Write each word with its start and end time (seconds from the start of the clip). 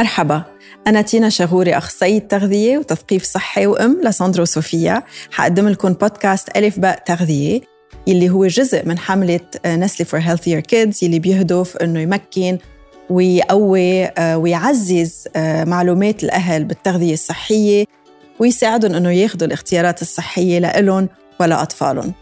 مرحبا. 0.00 0.42
أنا 0.86 1.02
تينا 1.02 1.28
شغوري 1.28 1.76
أخصائية 1.76 2.18
تغذية 2.18 2.78
وتثقيف 2.78 3.24
صحي 3.24 3.66
وأم 3.66 4.00
لساندرو 4.04 4.44
صوفيا 4.44 5.02
حقدم 5.30 5.68
لكم 5.68 5.92
بودكاست 5.92 6.56
ألف 6.56 6.78
باء 6.78 7.02
تغذية 7.06 7.60
يلي 8.06 8.30
هو 8.30 8.46
جزء 8.46 8.88
من 8.88 8.98
حملة 8.98 9.40
Nestlé 9.66 10.06
for 10.06 10.20
Healthier 10.20 10.60
Kids 10.60 11.04
يلي 11.04 11.18
بيهدف 11.18 11.76
إنه 11.76 12.00
يمكن 12.00 12.58
ويقوي 13.10 14.04
آه، 14.04 14.38
ويعزز 14.38 15.28
آه، 15.36 15.64
معلومات 15.64 16.24
الأهل 16.24 16.64
بالتغذية 16.64 17.14
الصحية 17.14 17.84
ويساعدهم 18.38 18.94
إنه 18.94 19.10
ياخذوا 19.10 19.46
الاختيارات 19.46 20.02
الصحية 20.02 20.58
لإلهم 20.58 21.08
ولأطفالهم 21.40 22.12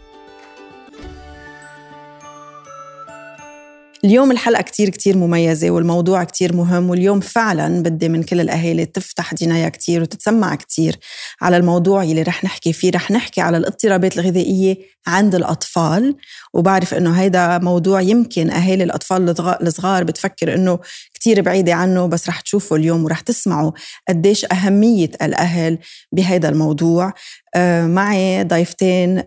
اليوم 4.03 4.31
الحلقة 4.31 4.61
كتير 4.61 4.89
كتير 4.89 5.17
مميزة 5.17 5.71
والموضوع 5.71 6.23
كتير 6.23 6.55
مهم 6.55 6.89
واليوم 6.89 7.19
فعلا 7.19 7.83
بدي 7.83 8.09
من 8.09 8.23
كل 8.23 8.41
الأهالي 8.41 8.85
تفتح 8.85 9.33
دينايا 9.33 9.69
كتير 9.69 10.01
وتتسمع 10.01 10.55
كتير 10.55 10.95
على 11.41 11.57
الموضوع 11.57 12.03
يلي 12.03 12.21
رح 12.21 12.43
نحكي 12.43 12.73
فيه. 12.73 12.91
رح 12.91 13.11
نحكي 13.11 13.41
على 13.41 13.57
الاضطرابات 13.57 14.17
الغذائية 14.17 14.77
عند 15.07 15.35
الأطفال 15.35 16.15
وبعرف 16.53 16.93
إنه 16.93 17.11
هيدا 17.11 17.57
موضوع 17.57 18.01
يمكن 18.01 18.51
أهالي 18.51 18.83
الأطفال 18.83 19.29
الصغار 19.67 20.03
بتفكر 20.03 20.53
إنه 20.55 20.79
كتير 21.13 21.41
بعيدة 21.41 21.73
عنه 21.73 22.05
بس 22.05 22.29
رح 22.29 22.41
تشوفوا 22.41 22.77
اليوم 22.77 23.03
ورح 23.03 23.19
تسمعوا 23.19 23.71
قديش 24.09 24.45
أهمية 24.51 25.11
الأهل 25.21 25.77
بهيدا 26.11 26.49
الموضوع. 26.49 27.13
آه، 27.55 27.87
معي 27.87 28.43
ضيفتين 28.43 29.23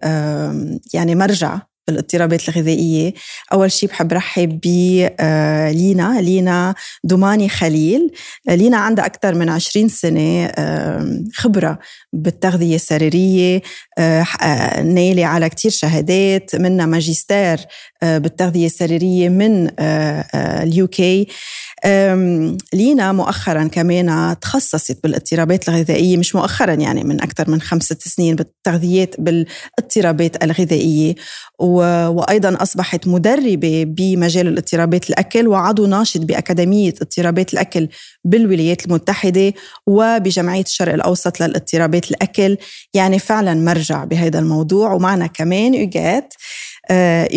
يعني 0.94 1.14
مرجع 1.14 1.71
بالاضطرابات 1.86 2.48
الغذائية. 2.48 3.14
أول 3.52 3.72
شيء 3.72 3.88
بحب 3.88 4.12
رحب 4.12 4.60
بلينا 4.60 6.20
لينا 6.20 6.74
دوماني 7.04 7.48
خليل. 7.48 8.10
لينا 8.48 8.76
عندها 8.76 9.06
أكثر 9.06 9.34
من 9.34 9.48
20 9.48 9.88
سنة 9.88 10.52
خبرة 11.34 11.78
بالتغذية 12.12 12.74
السريرية. 12.74 13.62
آه، 13.98 14.82
نايلة 14.82 15.26
على 15.26 15.48
كتير 15.48 15.70
شهادات 15.70 16.56
منها 16.56 16.86
ماجستير 16.86 17.58
آه، 18.02 18.18
بالتغذية 18.18 18.66
السريرية 18.66 19.28
من 19.28 19.70
آه، 19.78 20.62
اليو 20.62 20.86
كي. 20.86 21.26
لينا 22.72 23.12
مؤخرا 23.12 23.64
كمان 23.64 24.36
تخصصت 24.40 24.98
بالاضطرابات 25.02 25.68
الغذائية 25.68 26.16
مش 26.16 26.34
مؤخرا 26.34 26.74
يعني 26.74 27.04
من 27.04 27.22
أكثر 27.22 27.50
من 27.50 27.60
خمسة 27.60 27.96
سنين 28.00 28.36
بالتغذيات 28.36 29.20
بالاضطرابات 29.20 30.44
الغذائية. 30.44 31.14
وأيضا 31.62 32.62
أصبحت 32.62 33.08
مدربة 33.08 33.84
بمجال 33.84 34.48
الاضطرابات 34.48 35.10
الأكل 35.10 35.48
وعضو 35.48 35.86
ناشط 35.86 36.20
بأكاديمية 36.20 36.94
اضطرابات 37.02 37.52
الأكل 37.52 37.88
بالولايات 38.24 38.86
المتحدة 38.86 39.52
وبجمعية 39.86 40.62
الشرق 40.62 40.92
الأوسط 40.92 41.40
للاضطرابات 41.40 42.10
الأكل. 42.10 42.56
يعني 42.94 43.18
فعلا 43.18 43.54
مرجع 43.54 44.04
بهذا 44.04 44.38
الموضوع. 44.38 44.92
ومعنا 44.92 45.26
كمان 45.26 45.72
أوغيت 45.72 46.34
آه، 46.90 47.28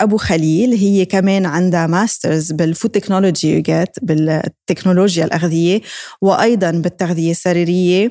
أبو 0.00 0.16
خليل. 0.16 0.72
هي 0.72 1.04
كمان 1.04 1.46
عندها 1.46 1.86
masters 1.86 2.52
بال 2.52 2.65
food 2.65 2.90
technology 2.90 3.54
أوغيت 3.54 3.96
بالتكنولوجيا 4.02 5.24
الأغذية 5.24 5.80
وأيضا 6.22 6.70
بالتغذية 6.70 7.30
السريرية 7.30 8.10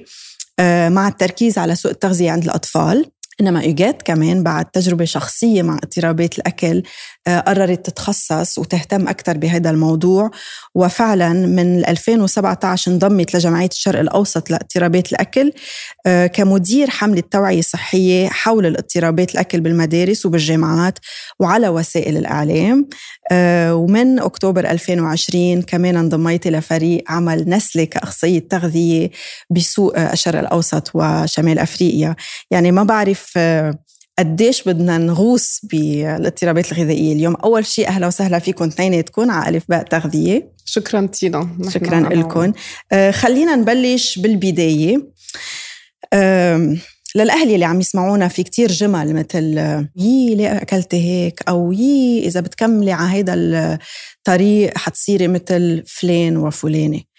آه، 0.59 0.89
مع 0.89 1.08
التركيز 1.08 1.58
على 1.58 1.75
سوء 1.75 1.91
التغذية 1.91 2.31
عند 2.31 2.43
الأطفال. 2.43 3.12
إنما 3.42 3.62
إيجات 3.62 4.02
كمان 4.02 4.44
بعد 4.44 4.66
تجربة 4.66 5.06
شخصية 5.06 5.62
مع 5.62 5.76
اضطرابات 5.76 6.38
الأكل 6.39 6.84
آه، 7.28 7.39
قررت 7.39 7.86
تتخصص 7.86 8.58
وتهتم 8.58 9.08
أكثر 9.08 9.38
بهذا 9.38 9.70
الموضوع. 9.70 10.31
وفعلا 10.76 11.34
من 11.34 11.86
2017 11.86 12.92
انضمت 12.92 13.36
لجمعية 13.36 13.67
الشرق 13.67 14.00
الأوسط 14.00 14.50
لاضطرابات 14.50 15.11
الأكل 15.11 15.52
آه، 16.05 16.27
كمدير 16.27 16.89
حملة 16.89 17.23
توعية 17.32 17.61
صحية 17.61 18.30
حول 18.30 18.66
الاضطرابات 18.66 19.33
الأكل 19.33 19.61
بالمدارس 19.61 20.26
وبالجامعات 20.26 20.99
وعلى 21.39 21.70
وسائل 21.70 22.17
الإعلام. 22.17 22.88
آه، 23.32 23.76
ومن 23.76 24.20
أكتوبر 24.20 24.70
2020 24.70 25.61
كمان 25.61 25.98
انضميت 25.98 26.48
لفريق 26.48 27.04
عمل 27.08 27.49
نسلة 27.49 27.83
كأخصائية 27.83 28.48
تغذية 28.49 29.10
بسوق 29.49 29.99
الشرق 29.99 30.39
الأوسط 30.39 30.92
وشمال 30.93 31.60
أفريقيا. 31.60 32.16
يعني 32.52 32.72
ما 32.72 32.83
بعرف 32.83 33.23
قديش 34.20 34.64
بدنا 34.64 34.98
نغوص 34.98 35.60
بالاضطرابات 35.64 36.72
الغذائية 36.72 37.14
اليوم. 37.14 37.36
أول 37.36 37.66
شيء 37.66 37.88
أهلا 37.88 38.08
وسهلا 38.08 38.39
فيكم 38.39 38.66
اثنيناتكم 38.66 39.32
على 39.32 39.56
ألف 39.56 39.64
باء 39.70 39.84
تغذية. 39.84 40.54
شكرا 40.66 41.06
تينا. 41.06 41.58
شكرا 41.70 42.00
لكم 42.00 42.54
آه 42.92 43.11
خلينا 43.11 43.56
نبلش 43.56 44.20
بالبداية. 44.20 45.14
آه 46.14 46.76
للأهل 47.16 47.54
اللي 47.54 47.66
عم 47.66 47.80
يسمعونا 47.80 48.28
في 48.28 48.44
كتير 48.44 48.72
جمل 48.72 49.14
مثل 49.14 49.58
يي 49.95 50.36
ليه 50.36 50.58
أكلتي 50.58 50.98
هيك؟ 50.98 51.44
أو 51.48 51.72
يي 51.72 52.28
إذا 52.28 52.40
بتكملي 52.40 52.92
على 52.92 53.14
هيدا 53.14 53.34
الطريق 53.34 54.78
حتصيري 54.78 55.28
مثل 55.28 55.84
فلان 55.88 56.38
وفلانة. 56.38 56.98
آه، 56.98 57.12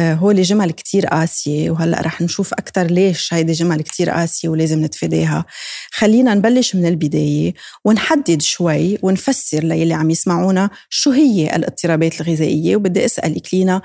هول 0.00 0.42
جمل 0.42 0.70
كتير 0.70 1.06
قاسية 1.06 1.70
وهلأ 1.70 2.00
رح 2.00 2.22
نشوف 2.22 2.52
أكتر 2.52 2.86
ليش 2.86 3.34
هيدي 3.34 3.52
جمل 3.52 3.82
كتير 3.82 4.10
قاسية 4.10 4.48
ولازم 4.48 4.84
نتفاداها 4.84 5.44
خلينا 5.90 6.34
نبلش 6.34 6.74
من 6.74 6.86
البداية 6.86 7.54
ونحدد 7.84 8.42
شوي 8.42 8.98
ونفسر 9.02 9.64
للي 9.64 9.94
عم 9.94 10.10
يسمعونا 10.10 10.70
شو 10.90 11.10
هي 11.10 11.56
الاضطرابات 11.56 12.20
الغذائية. 12.20 12.76
وبدي 12.76 13.04
أسألك 13.04 13.54
لينا 13.54 13.82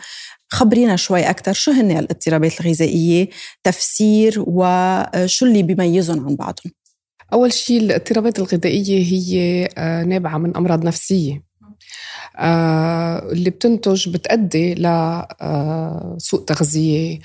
خبرينا 0.49 0.95
شوي 0.95 1.29
أكتر 1.29 1.53
شو 1.53 1.71
هن 1.71 1.91
الاضطرابات 1.91 2.61
الغذائية 2.61 3.29
تفسير 3.63 4.43
وشو 4.47 5.45
اللي 5.45 5.63
بيميزهم 5.63 6.25
عن 6.25 6.35
بعضهم. 6.35 6.71
أول 7.33 7.53
شيء 7.53 7.79
الاضطرابات 7.81 8.39
الغذائية 8.39 9.03
هي 9.03 9.69
آه، 9.77 10.03
نابعة 10.03 10.37
من 10.37 10.57
أمراض 10.57 10.85
نفسية. 10.85 11.33
آه، 11.33 11.50
اللي 13.31 13.49
بتنتج 13.49 14.09
بتأدي 14.09 14.75
لسوء 14.75 16.39
آه، 16.41 16.45
تغذية 16.47 17.19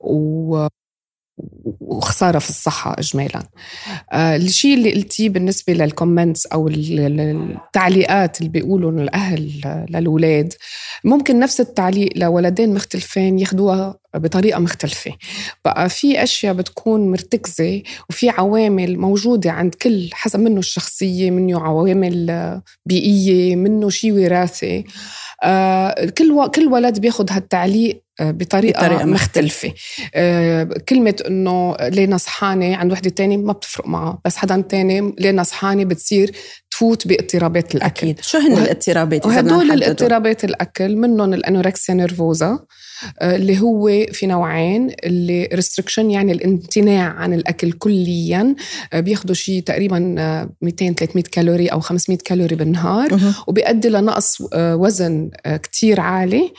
و 0.00 0.66
وخسارة 1.80 2.38
في 2.38 2.50
الصحة 2.50 2.96
اجمالا. 2.98 3.42
آه 4.12 4.36
الشيء 4.36 4.74
اللي 4.74 4.92
قلتيه 4.94 5.28
بالنسبة 5.28 5.72
للكومنتس 5.72 6.46
أو 6.46 6.68
التعليقات 6.68 8.38
اللي 8.40 8.48
بيقولوا 8.48 8.90
الأهل 8.90 9.50
للاولاد 9.90 10.52
ممكن 11.04 11.38
نفس 11.38 11.60
التعليق 11.60 12.10
لولدين 12.16 12.74
مختلفين 12.74 13.38
ياخذوها 13.38 13.98
بطريقة 14.14 14.60
مختلفة. 14.60 15.12
بقى 15.64 15.88
في 15.88 16.22
أشياء 16.22 16.54
بتكون 16.54 17.10
مرتكزة 17.10 17.82
وفي 18.10 18.28
عوامل 18.30 18.98
موجودة 18.98 19.50
عند 19.50 19.74
كل 19.74 20.08
حسب 20.12 20.40
منه 20.40 20.58
الشخصية 20.58 21.30
منه 21.30 21.60
عوامل 21.60 22.60
بيئية 22.86 23.56
منه 23.56 23.88
شيء 23.88 24.12
وراثي 24.12 24.84
آه 25.44 26.04
كل 26.18 26.48
كل 26.54 26.66
ولد 26.66 26.98
بياخذ 26.98 27.26
هالتعليق 27.30 28.02
آه، 28.22 28.30
بطريقة, 28.30 28.80
بطريقة 28.80 29.04
مختلفة, 29.04 29.68
مختلفة. 29.68 29.74
آه 30.14 30.68
كلمة 30.88 31.16
إنه 31.28 31.76
ليه 31.80 32.06
نصحانة 32.06 32.76
عند 32.76 32.92
وحدة 32.92 33.10
تانية 33.10 33.36
ما 33.36 33.52
بتفرق 33.52 33.86
معه 33.86 34.18
بس 34.24 34.36
حدا 34.36 34.60
تاني 34.60 35.14
ليه 35.18 35.30
نصحانة 35.30 35.84
بتصير 35.84 36.32
تفوت 36.70 37.08
باضطرابات 37.08 37.74
الأكل. 37.74 38.08
أكيد. 38.08 38.20
شو 38.24 38.38
هن 38.38 38.52
الاضطرابات؟ 38.52 39.26
وهدول 39.26 39.70
الاضطرابات 39.70 40.44
الأكل 40.44 40.96
منهم 40.96 41.34
ال 41.34 41.41
anorexia 41.41 41.94
nervosa. 41.94 42.58
اللي 43.22 43.60
هو 43.60 44.06
في 44.12 44.26
نوعين 44.26 44.90
اللي 45.04 45.48
restriction 45.52 46.10
يعني 46.10 46.32
الامتناع 46.32 47.12
عن 47.12 47.34
الأكل 47.34 47.72
كليا 47.72 48.54
آه، 48.92 49.00
بياخذوا 49.00 49.34
شيء 49.34 49.62
تقريبا 49.62 49.98
200 50.62 50.88
آه، 50.88 50.92
300 50.92 51.24
calories 51.32 51.66
أو 51.66 51.80
500 51.80 52.18
calories 52.24 52.56
بالنهار 52.56 53.18
وبيؤدي 53.46 53.88
لنقص 53.88 54.38
وزن 54.54 55.30
كتير 55.46 56.00
عالي 56.00 56.52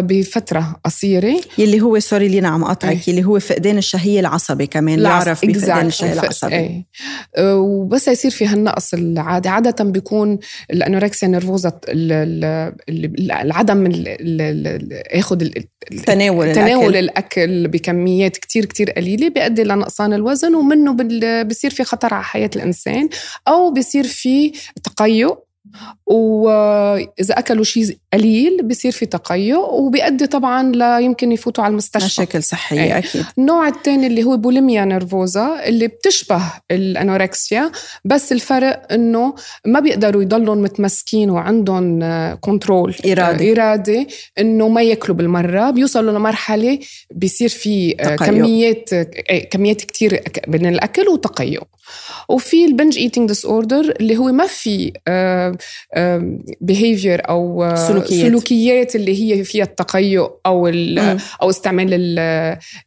بفترة 0.00 0.76
قصيرة. 0.84 1.40
يلي 1.58 1.80
هو 1.80 1.98
sorry 1.98 2.28
لينا 2.28 2.48
عم 2.48 2.64
قطعك 2.64 3.08
يلي 3.08 3.24
هو 3.24 3.38
فقدان 3.38 3.78
الشهية 3.78 4.20
العصبي 4.20 4.66
كمان 4.66 4.98
يعرف 5.00 5.44
بفقدان 5.44 5.86
الشهية 5.86 6.12
العصبي. 6.12 6.54
إيه. 6.54 6.86
وبس 7.38 8.08
يصير 8.08 8.30
في 8.30 8.46
هالنقص 8.46 8.94
العادي. 8.94 9.48
عادة 9.48 9.84
بيكون 9.84 10.38
ال 10.70 10.76
anorexia 10.76 11.28
nervosa 11.28 11.80
العدم 12.88 14.04
ياخذ 15.14 15.42
تناول 16.06 16.52
تناول 16.52 16.96
الأكل, 16.96 17.40
الأكل 17.40 17.68
بكميات 17.68 18.36
كتير 18.36 18.64
كتير 18.64 18.90
قليلة 18.90 19.28
بيؤدي 19.28 19.64
لنقصان 19.64 20.12
الوزن 20.12 20.54
ومنه 20.54 20.92
بصير 21.42 21.70
في 21.70 21.84
خطر 21.84 22.14
على 22.14 22.24
حياة 22.24 22.50
الإنسان 22.56 23.08
أو 23.48 23.70
بصير 23.70 24.04
في 24.04 24.52
تقيؤ. 24.84 25.36
واذا 26.06 27.38
أكلوا 27.38 27.64
شيء 27.64 27.98
قليل 28.16 28.62
بصير 28.62 28.92
في 28.92 29.06
تقيؤ 29.06 29.74
وبيؤدي 29.74 30.26
طبعا 30.26 30.72
ليمكن 30.72 31.32
يفوتوا 31.32 31.64
على 31.64 31.70
المستشفى. 31.70 32.06
مشاكل 32.06 32.42
صحية 32.42 32.80
أي. 32.80 32.98
أكيد. 32.98 33.24
النوع 33.38 33.68
الثاني 33.68 34.06
اللي 34.06 34.24
هو 34.24 34.36
bulimia 34.36 34.84
nervosa 34.84 35.64
اللي 35.66 35.88
بتشبه 35.88 36.42
ال 36.70 36.81
anorexia 36.81 37.70
بس 38.04 38.32
الفرق 38.32 38.92
إنه 38.92 39.34
ما 39.66 39.80
بيقدروا 39.80 40.22
يضلوا 40.22 40.54
متمسكين 40.54 41.30
وعندهم 41.30 42.00
control 42.40 42.96
ارادي 43.06 43.52
ارادي 43.52 44.08
إنه 44.38 44.68
ما 44.68 44.82
ياكلوا 44.82 45.16
بالمرة 45.16 45.70
بيوصلوا 45.70 46.18
لمرحلة 46.18 46.78
بيصير 47.10 47.48
في 47.48 47.92
كميات 48.18 48.94
كميات 49.50 49.82
كثير 49.82 50.22
من 50.48 50.66
الأكل 50.66 51.08
وتقيؤ. 51.08 51.62
وفي 52.28 52.64
ال 52.64 52.98
binge 52.98 53.28
eating 53.28 53.44
disorder 53.44 53.94
اللي 54.00 54.16
هو 54.16 54.32
ما 54.32 54.46
في 54.46 54.92
behavior 56.60 57.28
أو 57.28 57.74
سلوكيات. 57.76 58.05
سلوكيات 58.06 58.96
اللي 58.96 59.22
هي 59.22 59.44
فيها 59.44 59.64
التقيؤ 59.64 60.30
أو 60.46 60.66
أو 61.42 61.50
استعمال 61.50 61.88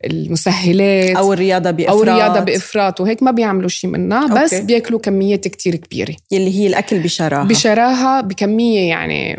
المسهلات 0.06 1.16
أو 1.18 1.34
الرياضة 1.34 1.72
بافراط 1.72 1.96
أو 1.96 2.04
الرياضة 2.04 2.40
بإفراط. 2.40 3.02
وهيك 3.02 3.24
ما 3.24 3.32
بيعملوا 3.32 3.70
شيء 3.70 3.90
منها 3.90 4.44
بس 4.44 4.54
okay. 4.54 4.66
بياكلوا 4.66 5.00
كميات 5.00 5.48
كتير 5.48 5.76
كبيرة. 5.76 6.16
يلي 6.32 6.60
هي 6.60 6.68
الأكل 6.68 7.00
بشراهة. 7.00 7.44
بشراهة 7.44 8.22
بكمية 8.22 8.90
يعني 8.90 9.38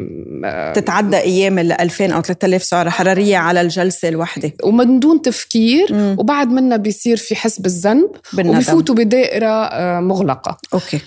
تتعدى 0.74 1.16
أيام 1.16 1.58
ال 1.58 1.72
2000 1.72 2.10
أو 2.10 2.22
3000 2.22 2.62
سعرة 2.62 2.90
حرارية 2.90 3.36
على 3.36 3.60
الجلسة 3.60 4.08
الواحدة. 4.08 4.52
ومن 4.62 5.00
دون 5.00 5.22
تفكير 5.22 5.92
مم. 5.92 6.16
وبعد 6.18 6.48
منها 6.48 6.76
بيصير 6.76 7.16
في 7.16 7.36
حس 7.36 7.60
بالذنب 7.60 8.10
بالندم. 8.32 8.54
وبيفوتوا 8.54 8.94
بدائره 8.94 9.70
مغلقة. 10.00 10.58
okay. 10.74 11.00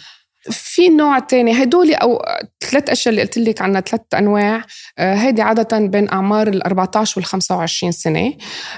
في 0.52 0.90
نوع 0.90 1.20
تاني. 1.20 1.64
هدول 1.64 1.94
أو 1.94 2.22
ثلاث 2.60 2.90
أشياء 2.90 3.12
اللي 3.12 3.22
قلت 3.22 3.38
لك 3.38 3.62
عنها 3.62 3.82
ثلاث 3.82 4.02
أنواع. 4.14 4.62
هيدي 5.00 5.42
عادة 5.42 5.80
بين 5.80 6.10
أعمار 6.10 6.48
ال 6.48 6.64
14 6.64 7.20
وال 7.20 7.26
25 7.26 7.92
سنة. 7.92 8.34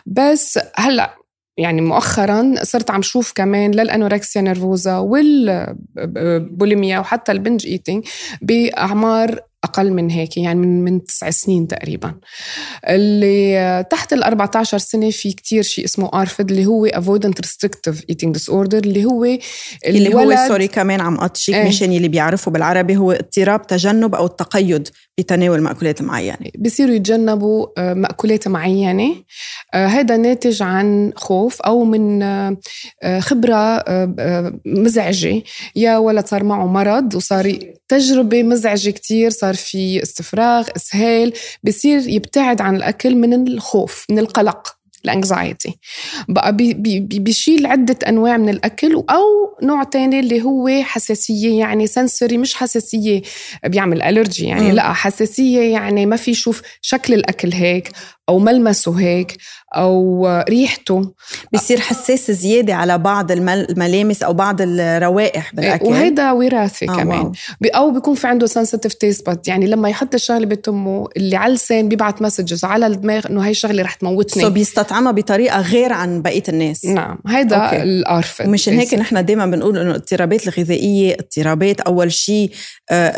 بس 0.06 0.59
هلأ 0.75 1.15
يعني 1.57 1.81
مؤخرا 1.81 2.53
صرت 2.63 2.91
عم 2.91 3.01
شوف 3.01 3.31
كمان 3.35 3.71
لل 3.71 3.85
anorexia 3.85 4.41
nervosa 4.41 4.97
وال 4.97 5.42
bulimia 5.42 7.00
وحتى 7.00 7.31
ال 7.31 7.38
binge 7.38 7.67
eating 7.67 8.07
بأعمار 8.41 9.39
أقل 9.65 9.94
من 9.94 10.09
هيك 10.09 10.38
يعني 10.38 10.59
من 10.59 10.83
من 10.83 11.03
تسع 11.03 11.29
سنين 11.29 11.67
تقريبا 11.67 12.13
اللي 12.88 13.85
تحت 13.89 14.13
ال 14.13 14.23
14 14.23 14.77
سنة 14.77 15.09
في 15.09 15.33
كتير 15.33 15.63
شيء 15.63 15.85
اسمه 15.85 16.09
ارفد 16.13 16.51
اللي 16.51 16.65
هو 16.65 16.88
avoidant 16.88 17.45
restrictive 17.45 17.97
eating 18.12 18.29
disorder 18.39 18.73
اللي 18.73 19.06
هو 19.06 19.25
اللي 19.85 20.13
هو 20.13 20.47
سوري 20.47 20.67
كمان 20.67 21.01
عم 21.01 21.17
قطشيك 21.17 21.56
إيه. 21.56 21.67
مشان 21.67 21.91
اللي 21.91 22.07
بيعرفوا 22.07 22.53
بالعربي 22.53 22.97
هو 22.97 23.12
اضطراب 23.12 23.67
تجنب 23.67 24.15
أو 24.15 24.25
التقيد 24.25 24.89
بتناول 25.17 25.62
مأكولات 25.62 26.01
معينة. 26.01 26.50
بصيروا 26.59 26.95
يتجنبوا 26.95 27.94
مأكولات 27.94 28.47
معينة. 28.47 29.15
هذا 29.73 30.17
ناتج 30.17 30.62
عن 30.62 31.13
خوف 31.15 31.62
أو 31.62 31.83
من 31.83 32.23
خبرة 33.19 33.83
مزعجة. 34.65 35.41
يا 35.75 35.97
ولد 35.97 36.27
صار 36.27 36.44
معه 36.44 36.67
مرض 36.67 37.15
وصار 37.15 37.59
تجربة 37.88 38.44
مزعجة 38.44 38.89
كتير 38.89 39.29
صار 39.29 39.56
في 39.56 40.03
استفراغ 40.03 40.67
إسهال. 40.75 41.33
بصير 41.63 42.07
يبتعد 42.07 42.62
عن 42.62 42.75
الأكل 42.75 43.15
من 43.15 43.47
الخوف 43.47 44.06
من 44.09 44.19
القلق. 44.19 44.75
ال 45.06 45.14
anxiety 45.14 45.77
بقى 46.29 46.55
بي 46.55 46.73
بي 46.73 46.99
بيشيل 46.99 47.65
عدة 47.65 47.97
أنواع 48.07 48.37
من 48.37 48.49
الأكل 48.49 48.93
أو 48.95 49.57
نوع 49.63 49.83
تاني 49.83 50.19
اللي 50.19 50.41
هو 50.43 50.69
حساسية 50.83 51.59
يعني 51.59 51.87
sensory 51.88 52.38
مش 52.37 52.55
حساسية 52.55 53.21
بيعمل 53.65 54.01
allergy 54.01 54.45
يعني 54.45 54.71
م. 54.71 54.75
لا 54.75 54.93
حساسية 54.93 55.73
يعني 55.73 56.05
ما 56.05 56.15
في 56.15 56.31
يشوف 56.31 56.61
شكل 56.81 57.13
الأكل 57.13 57.53
هيك 57.53 57.91
أو 58.29 58.39
ملمسه 58.39 58.99
هيك 58.99 59.37
أو 59.75 60.27
ريحته 60.50 61.13
بيصير 61.51 61.80
حساس 61.80 62.31
زيادة 62.31 62.74
على 62.74 62.98
بعض 62.98 63.31
الملامس 63.31 64.24
أو 64.24 64.33
بعض 64.33 64.57
الروائح 64.62 65.56
بالأكل. 65.56 65.86
وهيدا 65.86 66.31
وراثي 66.31 66.89
آه 66.89 66.95
كمان. 66.95 67.19
wow. 67.19 67.31
أو 67.63 67.92
بيكون 67.92 68.16
في 68.16 68.27
عنده 68.27 68.48
sensitive 68.47 68.94
taste 68.94 69.25
bud 69.25 69.47
يعني 69.48 69.68
لما 69.68 69.89
يحط 69.89 70.13
الشغلة 70.13 70.45
بتمه 70.45 71.07
اللي 71.18 71.36
على 71.36 71.50
اللسان 71.50 71.89
بيبعت 71.89 72.22
messages 72.21 72.65
على 72.66 72.88
الدماغ 72.88 73.25
إنه 73.30 73.42
هي 73.42 73.51
الشغلة 73.51 73.83
رح 73.83 73.94
تموتني. 73.94 74.44
so 74.44 74.50
بيستطعمها 74.50 75.12
بطريقة 75.12 75.62
غير 75.62 75.94
عن 75.94 76.22
بقية 76.22 76.44
الناس. 76.50 76.86
نعم. 76.86 77.18
هيدا 77.27 77.83
ال 77.83 77.94
ARFID 77.94 78.47
ومشان 78.48 78.80
هيك 78.80 78.94
نحن 78.94 79.25
دائما 79.25 79.45
بنقول 79.45 79.77
إنه 79.77 79.89
الاضطرابات 79.89 80.48
الغذائية 80.48 81.13
اضطرابات 81.13 81.81
أول 81.81 82.12
شيء 82.12 82.51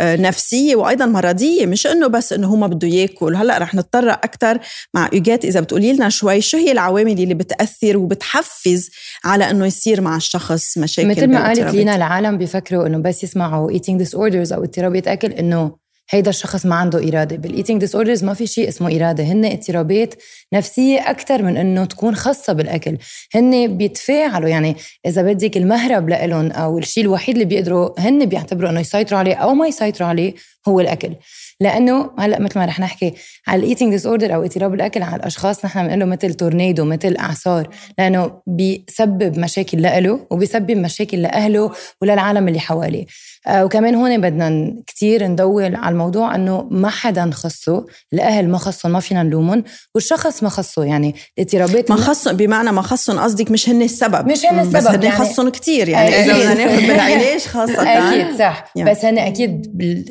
نفسية 0.01 0.75
وأيضا 0.75 1.06
مرضية. 1.06 1.65
مش 1.65 1.88
إنه 1.88 2.07
بس 2.07 2.33
إنه 2.33 2.48
هو 2.48 2.56
ما 2.56 2.68
بده 2.68 2.88
ياكل. 2.88 3.36
هلأ 3.36 3.57
رح 3.57 3.75
نتطرق 3.75 4.19
أكثر 4.24 4.59
مع 4.94 5.09
هوغيت 5.13 5.45
إذا 5.45 5.59
بتقولي 5.59 5.94
لنا 5.94 6.09
شوي 6.09 6.42
شو 6.47 6.57
هي 6.57 6.71
العوامل 6.71 7.11
اللي 7.11 7.33
بتأثر 7.33 7.97
وبتحفز 7.97 8.89
على 9.23 9.49
إنه 9.49 9.65
يصير 9.65 10.01
مع 10.01 10.15
الشخص 10.15 10.77
مشاكل 10.77 11.07
مثل 11.07 11.27
ما 11.27 11.47
قالت 11.47 11.75
لينا 11.75 11.95
العالم 11.95 12.38
بيفكروا 12.38 12.88
إنه 12.88 12.97
بس 12.97 13.23
يسمعوا 13.23 13.71
eating 13.71 14.05
disorders 14.05 14.53
أو 14.53 14.63
اضطرابات 14.63 15.07
أكل 15.07 15.31
إنه 15.31 15.88
هيدا 16.09 16.29
الشخص 16.29 16.65
ما 16.65 16.75
عنده 16.75 17.09
إرادة. 17.09 17.35
بال 17.35 17.79
eating 17.79 17.95
disorders 17.95 18.23
ما 18.23 18.33
في 18.33 18.47
شيء 18.47 18.67
اسمه 18.67 18.95
إرادة. 18.95 19.23
هن 19.23 19.45
اضطرابات 19.45 20.13
نفسية 20.53 21.09
أكثر 21.09 21.44
من 21.44 21.57
إنه 21.57 21.85
تكون 21.85 22.15
خاصة 22.15 22.53
بالأكل. 22.53 22.97
هن 23.35 23.77
بيتفاعلوا 23.77 24.49
يعني 24.49 24.75
إذا 25.05 25.21
بدك 25.21 25.57
المهرب 25.57 26.09
لإلهم 26.09 26.51
أو 26.51 26.77
الشيء 26.77 27.03
الوحيد 27.03 27.35
اللي 27.35 27.45
بيقدروا 27.45 27.99
هن 27.99 28.25
بيعتبروا 28.25 28.69
إنه 28.69 28.79
يسيطروا 28.79 29.19
عليه 29.19 29.35
أو 29.35 29.53
ما 29.53 29.67
يسيطروا 29.67 30.09
عليه 30.09 30.33
هو 30.67 30.79
الأكل. 30.79 31.13
لأنه 31.59 32.09
هلأ 32.19 32.39
مثل 32.39 32.59
ما 32.59 32.65
رح 32.65 32.80
نحكي 32.80 33.13
على 33.48 33.63
ال 33.63 33.91
eating 33.94 34.05
disorder 34.05 34.35
أو 34.36 34.44
اضطراب 34.44 34.74
الأكل 34.74 35.04
على 35.04 35.15
الأشخاص 35.15 35.65
نحن 35.65 35.83
بنقول 35.83 36.00
له 36.00 36.06
مثل 36.06 36.33
تورنيدو 36.33 36.86
مثل 36.86 37.15
إعصار 37.19 37.69
لأنه 37.98 38.31
بيسبب 38.48 39.39
مشاكل 39.39 39.81
له 39.81 40.27
وبيسبب 40.31 40.71
مشاكل 40.71 41.21
لأهله 41.21 41.71
وللعالم 42.01 42.48
اللي 42.48 42.59
حواليه. 42.59 43.06
آه 43.48 43.65
وكمان 43.65 43.95
هون 43.95 44.21
بدنا 44.21 44.75
كثير 44.88 45.27
ندور 45.27 45.75
على 45.75 45.94
الموضوع 45.94 46.36
إنه 46.36 46.68
ما 46.71 46.89
حدا 46.89 47.31
خصه 47.33 47.86
الأهل 48.13 48.50
ما 48.50 48.57
خصهم 48.57 48.92
ما 48.92 49.00
فينا 49.00 49.24
نلومهم 49.24 49.63
والشخص 49.95 50.44
ما 50.44 50.50
خصه. 50.50 50.83
يعني 50.83 51.15
الاضطرابات 51.38 51.92
ما 51.92 51.98
خصهم 51.98 52.38
بمعنى 52.38 52.71
ما 52.71 52.81
خصهم 52.81 53.19
قصدك 53.19 53.51
مش 53.51 53.69
هن 53.69 53.81
السبب. 53.81 54.27
مش 54.27 54.45
هن 54.45 54.59
السبب 54.59 54.77
بس 54.77 54.88
هن 54.88 55.04
يعني 55.04 55.18
خصهم 55.18 55.50
كثير 55.50 55.89
يعني 55.89 56.09
إذا 56.09 56.33
بدنا 56.33 56.54
ناخذ 56.54 56.88
بالعلاج 56.88 57.42
خاصة. 57.42 57.83
أكيد 57.98 58.38
صح. 58.39 58.71
يعني. 58.75 58.92
بس 58.92 59.06
هن 59.06 59.18
أكيد 59.18 59.68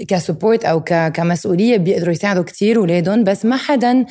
ك 0.08 0.15
support 0.15 0.64
أو 0.64 0.80
كمسؤوليه 1.36 1.76
بيقدروا 1.76 2.12
يساعدوا 2.12 2.42
كثير 2.42 2.76
اولادهم 2.76 3.24
بس 3.24 3.44
ما 3.44 3.56
حدا 3.56 4.06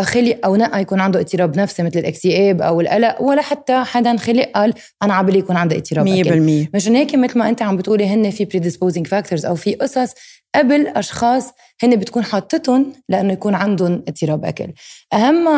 خلق 0.00 0.38
أو 0.44 0.56
نقى 0.56 0.80
يكون 0.80 1.00
عنده 1.00 1.20
اضطراب 1.20 1.58
نفسي 1.58 1.82
مثل 1.82 1.98
الاكتئاب 1.98 2.62
أو 2.62 2.80
القلق 2.80 3.22
ولا 3.22 3.42
حتى 3.42 3.84
حدا 3.84 4.16
خلق 4.16 4.50
قال 4.54 4.74
أنا 5.02 5.14
عبالي 5.14 5.38
يكون 5.38 5.56
عندي 5.56 5.76
اضطراب 5.76 6.06
100% 6.06 6.68
مشان 6.74 6.96
هيك 6.96 7.14
مثل 7.14 7.38
ما 7.38 7.48
أنت 7.48 7.62
عم 7.62 7.76
بتقولي 7.76 8.06
هن 8.06 8.30
في 8.30 8.46
predisposing 8.46 9.08
factors 9.08 9.44
أو 9.46 9.54
في 9.54 9.74
قصص 9.74 10.14
قبل 10.54 10.86
أشخاص 10.86 11.52
هن 11.82 11.96
بتكون 11.96 12.24
حاطتهم 12.24 12.92
لأنه 13.08 13.32
يكون 13.32 13.54
عندهم 13.54 14.02
اضطراب 14.08 14.44
أكل. 14.44 14.72
أهم 15.12 15.48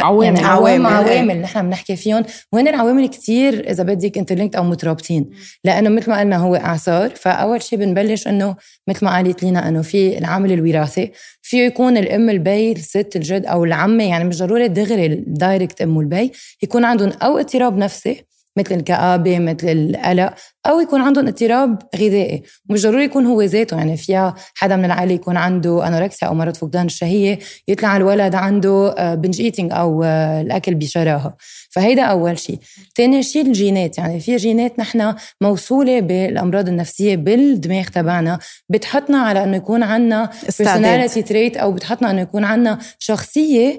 عوامل. 0.00 0.24
يعني 0.24 0.46
عوامل. 0.46 0.86
عوامل. 0.86 1.40
نحن 1.40 1.62
بنحكي 1.66 1.96
فيهم. 1.96 2.24
وهن 2.52 2.68
العوامل 2.68 3.06
كتير 3.06 3.70
إذا 3.70 3.82
بدك 3.82 4.18
interlinked 4.18 4.56
أو 4.56 4.64
مترابطين. 4.64 5.30
لأنه 5.64 5.90
مثل 5.90 6.10
ما 6.10 6.20
قلنا 6.20 6.36
هو 6.36 6.56
إعصار 6.56 7.10
فأول 7.10 7.62
شيء 7.62 7.78
بنبلش 7.78 8.28
إنه 8.28 8.56
مثل 8.88 9.04
ما 9.04 9.16
قالت 9.16 9.42
لينا 9.42 9.68
إنه 9.68 9.82
في 9.82 10.18
العامل 10.18 10.52
الوراثي 10.52 11.12
فيه 11.42 11.62
يكون 11.66 11.96
الأم 11.96 12.30
البي 12.30 12.72
الست 12.72 13.12
الجد 13.16 13.46
أو 13.46 13.64
العمة 13.64 14.04
يعني 14.04 14.24
مش 14.24 14.38
ضروري 14.38 14.68
دغري 14.68 15.06
ال 15.06 15.17
direct 15.17 15.82
أم 15.82 15.96
والبي 15.96 16.32
يكون 16.62 16.84
عندهم 16.84 17.12
أو 17.22 17.38
اضطراب 17.38 17.76
نفسي 17.76 18.29
مثل 18.60 18.74
الكآبة 18.74 19.38
مثل 19.38 19.68
القلق 19.68 20.34
أو 20.66 20.80
يكون 20.80 21.00
عندهم 21.00 21.26
اضطراب 21.26 21.78
غذائي. 21.96 22.42
مش 22.70 22.82
ضروري 22.82 23.04
يكون 23.04 23.26
هو 23.26 23.42
ذاته 23.42 23.76
يعني 23.76 23.96
فيها 23.96 24.34
حدا 24.54 24.76
من 24.76 24.84
العائلة 24.84 25.12
يكون 25.12 25.36
عنده 25.36 25.88
anorexia 25.88 26.28
أو 26.28 26.34
مرض 26.34 26.56
فقدان 26.56 26.86
الشهية 26.86 27.38
يطلع 27.68 27.96
الولد 27.96 28.34
عنده 28.34 28.94
binge 29.14 29.40
eating 29.40 29.72
أو 29.72 30.04
الأكل 30.04 30.74
بشراهة. 30.74 31.36
فهيدا 31.70 32.02
أول 32.02 32.38
شيء 32.38 32.58
تاني 32.94 33.22
شيء 33.22 33.46
الجينات 33.46 33.98
يعني 33.98 34.20
في 34.20 34.36
جينات 34.36 34.78
نحن 34.78 35.14
موصولة 35.40 36.00
بالأمراض 36.00 36.68
النفسية 36.68 37.16
بالدماغ 37.16 37.84
تبعنا. 37.84 38.38
بتحطنا 38.68 39.18
على 39.18 39.44
أنه 39.44 39.56
يكون 39.56 39.82
عنا 39.82 40.30
personality 40.46 41.22
trait 41.28 41.60
أو 41.60 41.72
بتحطنا 41.72 42.10
أنه 42.10 42.20
يكون 42.20 42.44
عنا 42.44 42.78
شخصية 42.98 43.78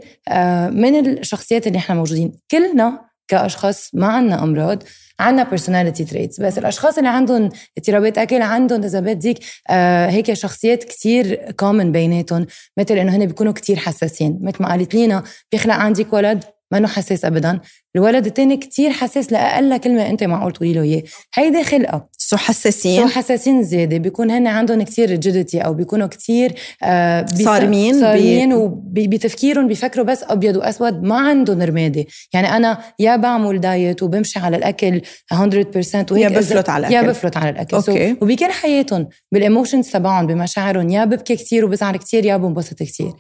من 0.70 1.08
الشخصيات 1.08 1.68
اللي 1.68 1.78
نحن 1.78 1.96
موجودين. 1.96 2.32
كلنا 2.52 3.11
كأشخاص 3.32 3.90
ما 3.94 4.08
عندنا 4.08 4.44
أمراض 4.44 4.84
عندنا 5.20 5.50
personality 5.50 6.10
traits. 6.12 6.42
بس 6.42 6.58
الأشخاص 6.58 6.98
اللي 6.98 7.10
عندهم 7.10 7.50
اضطرابات 7.78 8.18
اكل 8.18 8.42
عندهم 8.42 8.84
إذا 8.84 9.00
بدك 9.00 9.36
آه 9.70 10.10
هيك 10.10 10.34
شخصيات 10.34 10.84
كثير 10.84 11.52
كومن 11.52 11.92
بيناتهم 11.92 12.46
مثل 12.78 12.98
إنه 12.98 13.16
هن 13.16 13.26
بيكونوا 13.26 13.54
كثير 13.54 13.76
حساسين. 13.76 14.40
مثل 14.42 14.64
ما 14.64 14.70
قالت 14.70 14.94
لينا 14.94 15.24
بيخلق 15.52 15.74
عندك 15.76 16.14
ولد 16.14 16.44
ما 16.72 16.88
حساس 16.88 17.26
ابدا. 17.26 17.60
الولد 17.96 18.26
الثاني 18.26 18.58
كتير 18.58 18.92
حساس 18.92 19.32
لأقل 19.32 19.78
كلمة 19.78 20.10
أنت 20.10 20.24
معقول 20.24 20.54
تقولي 20.54 20.74
له 20.74 20.82
إياه. 20.82 21.04
هيدي 21.36 21.64
خلقة. 21.64 22.08
so 22.18 22.38
حساسين. 22.38 23.02
so 23.02 23.08
حساسين 23.08 23.64
زيادة. 23.64 23.98
بيكون 23.98 24.32
هن 24.32 24.48
عندهم 24.48 24.82
كتير 24.82 25.10
rigidity 25.10 25.60
أو 25.60 25.74
بيكونوا 25.74 26.08
كتير 26.08 26.54
آه 26.84 27.26
صارمين 27.26 28.00
صارمين 28.00 28.54
وبتفكيرهم 28.54 29.68
بيفكروا 29.68 30.06
بس 30.06 30.24
أبيض 30.24 30.56
وأسود. 30.56 31.04
ما 31.04 31.20
عندهم 31.20 31.62
رمادي. 31.62 32.06
يعني 32.34 32.56
أنا 32.58 32.82
يا 33.00 33.16
بعمل 33.16 33.60
diet 33.60 34.04
وبمشي 34.04 34.40
على 34.40 34.58
الأكل 34.58 35.02
100% 35.34 36.12
وهيك 36.12 36.32
يا 36.32 36.40
بفلت 36.40 36.70
على 36.70 36.88
الأكل. 36.88 36.96
يا 36.96 37.12
بفلت 37.12 37.38
على 37.38 37.50
الأكل. 37.50 37.78
okay. 37.78 38.16
وبكل 38.22 38.52
حياتهم 38.52 39.08
بال 39.32 39.43
emotions 39.43 39.90
تبعهم 39.90 40.28
بمشاعرهم. 40.28 40.90
يا 40.90 41.06
ببكي 41.06 41.36
كتير 41.36 41.66
وبزعل 41.66 41.98
كتير 41.98 42.26
يا 42.26 42.38
بنبسط 42.38 42.84
كتير. 42.84 43.12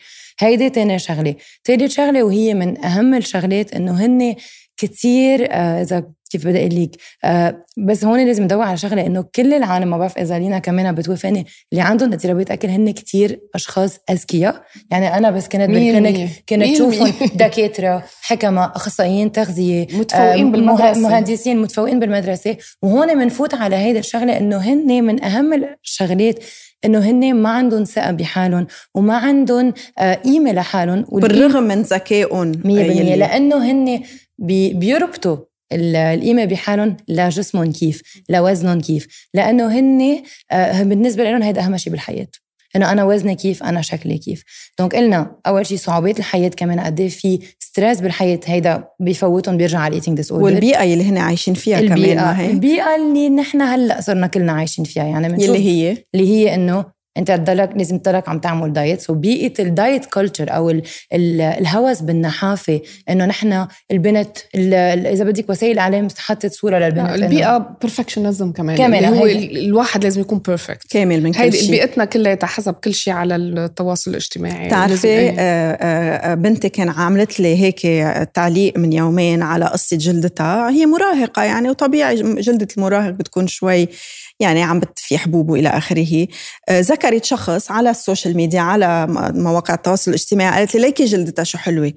هيدي 0.43 0.69
تاني 0.69 0.99
شغلة. 0.99 1.35
ثالث 1.65 1.91
شغلة 1.93 2.23
وهي 2.23 2.53
من 2.53 2.85
أهم 2.85 3.13
الشغلات 3.13 3.73
إنه 3.73 4.05
هن 4.05 4.35
كتير 4.77 5.47
آه 5.51 5.81
إذا 5.81 6.03
كيف 6.31 6.47
بدي 6.47 6.59
أقول 6.59 6.83
لك 6.83 6.89
آه 7.23 7.65
بس 7.77 8.05
هون 8.05 8.25
لازم 8.25 8.43
ندور 8.43 8.63
على 8.63 8.77
شغلة 8.77 9.05
إنه 9.05 9.25
كل 9.35 9.53
العالم 9.53 9.89
ما 9.89 9.97
بعرف 9.97 10.17
إذا 10.17 10.39
لينا 10.39 10.59
كمان 10.59 10.95
بتوافقني 10.95 11.45
اللي 11.71 11.83
عندهم 11.83 12.13
اضطرابات 12.13 12.51
أكل 12.51 12.67
هن 12.67 12.91
كتير 12.91 13.39
أشخاص 13.55 13.97
أذكياء. 14.09 14.63
يعني 14.91 15.17
أنا 15.17 15.31
بس 15.31 15.47
كنت 15.47 15.61
بالكلينيك 15.61 16.29
كنت 16.49 16.77
شوفهم 16.77 17.13
دكاترة 17.35 18.03
حكماء 18.21 18.71
أخصائيين 18.75 19.31
تغذية 19.31 19.87
متفوقين 19.93 20.47
آه 20.47 20.51
بالمدرسة. 20.51 20.99
مهندسين 20.99 21.61
متفوقين 21.61 21.99
بالمدرسة. 21.99 22.57
وهون 22.81 23.19
بنفوت 23.19 23.53
على 23.53 23.75
هيدا 23.75 23.99
الشغلة 23.99 24.37
إنه 24.37 24.57
هن 24.57 25.03
من 25.03 25.23
أهم 25.23 25.53
الشغلات 25.83 26.39
إنه 26.85 26.99
هن 26.99 27.35
ما 27.35 27.49
عندهم 27.49 27.83
ثقة 27.83 28.11
بحالهم 28.11 28.67
وما 28.95 29.17
عندهم 29.17 29.73
آه، 29.99 30.13
قيمة 30.13 30.51
لحالهم. 30.51 31.01
بالرغم 31.11 31.63
من 31.63 31.81
ذكائهم 31.81 32.51
100% 32.51 33.15
لأنه 33.15 33.71
هن 33.71 34.03
بي 34.39 34.73
بيربطوا 34.73 35.37
القيمة 35.73 36.45
بحالهم 36.45 36.97
لجسمهم 37.07 37.71
كيف 37.71 38.01
لوزنهم 38.29 38.81
كيف. 38.81 39.27
لأنه 39.33 39.79
هن 39.79 40.21
آه، 40.51 40.83
بالنسبة 40.83 41.23
لهم 41.23 41.43
هيدا 41.43 41.61
أهم 41.61 41.77
شيء 41.77 41.91
بالحياة. 41.91 42.27
إنه 42.75 42.91
أنا 42.91 43.03
وزني 43.03 43.35
كيف 43.35 43.63
أنا 43.63 43.81
شكلي 43.81 44.17
كيف. 44.17 44.43
donc 44.79 44.95
قلنا 44.95 45.35
أول 45.47 45.65
شيء 45.65 45.77
صعوبات 45.77 46.19
الحياة 46.19 46.49
كمان 46.49 46.79
قد 46.79 46.99
إيه 46.99 47.09
في 47.09 47.39
stress 47.59 48.01
بالحياة 48.01 48.39
هيدا 48.45 48.83
بيفوتهم 48.99 49.57
بيرجع 49.57 49.79
على 49.79 49.87
ال 49.89 50.17
eating 50.17 50.31
disorder 50.31 50.45
والبيئة 50.45 50.83
اللي 50.93 51.03
هن 51.03 51.17
عايشين 51.17 51.53
فيها 51.53 51.79
البيئة 51.79 52.13
كمان 52.13 52.15
ما 52.15 52.39
هي؟ 52.39 52.51
البيئة 52.51 52.95
اللي 52.95 53.29
نحن 53.29 53.61
هلأ 53.61 54.01
صرنا 54.01 54.27
كلنا 54.27 54.51
عايشين 54.51 54.85
فيها 54.85 55.03
يعني 55.03 55.27
اللي 55.27 55.59
هي؟ 55.59 55.97
اللي 56.15 56.27
هي 56.27 56.55
إنه 56.55 56.85
انت 57.17 57.31
تضلك 57.31 57.69
لازم 57.75 57.97
تضلك 57.97 58.29
عم 58.29 58.39
تعمل 58.39 58.73
diet. 58.73 59.01
so 59.01 59.13
بيئة 59.13 59.53
ال 59.59 59.68
diet 59.68 60.05
culture 60.05 60.55
أو 60.55 60.69
ال 60.69 60.81
ال 61.13 61.41
الهوس 61.41 62.01
بالنحافة 62.01 62.81
إنه 63.09 63.25
نحن 63.25 63.67
البنت 63.91 64.37
إذا 64.55 65.23
بدك 65.23 65.49
وسائل 65.49 65.71
الاعلام 65.71 66.07
حطت 66.17 66.53
صوره 66.53 66.77
للبنت 66.79 67.09
البيئة 67.09 67.57
perfectionism 67.81 68.51
كمان. 68.51 68.77
كمان 68.77 69.05
هو 69.05 69.25
الواحد 69.25 70.03
لازم 70.03 70.21
يكون 70.21 70.39
perfect 70.39 70.91
كامل 70.91 71.23
من 71.23 71.33
كل 71.33 71.53
شيء. 71.53 71.71
بيئتنا 71.71 72.05
كلها 72.05 72.37
حسب 72.43 72.73
كل 72.73 72.93
شيء 72.93 73.13
على 73.13 73.35
التواصل 73.35 74.11
الاجتماعي. 74.11 74.67
بتعرفي 74.67 75.29
آه، 75.29 75.33
آه، 75.39 76.33
بنتي 76.33 76.69
كان 76.69 76.89
عملت 76.89 77.39
لي 77.39 77.55
هيك 77.55 77.81
تعليق 78.33 78.77
من 78.77 78.93
يومين 78.93 79.43
على 79.43 79.65
قصة 79.65 79.97
جلدتها. 79.97 80.69
هي 80.69 80.85
مراهقة 80.85 81.43
يعني 81.43 81.69
وطبيعي 81.69 82.15
جلدة 82.15 82.67
المراهق 82.77 83.09
بتكون 83.09 83.47
شوي 83.47 83.87
يعني 84.41 84.63
عم 84.63 84.79
بتفي 84.79 85.17
حبوب 85.17 85.49
والى 85.49 85.69
آخره. 85.69 86.27
آه، 86.69 86.79
ذكرت 86.79 87.25
شخص 87.25 87.71
على 87.71 87.89
ال 87.89 87.96
social 87.96 88.37
media 88.37 88.61
على 88.61 89.07
مواقع 89.35 89.73
التواصل 89.73 90.11
الاجتماعي 90.11 90.59
قالت 90.59 90.75
لي 90.75 90.81
ليكي 90.81 91.05
جلدتها 91.05 91.43
شو 91.43 91.57
حلوة. 91.57 91.93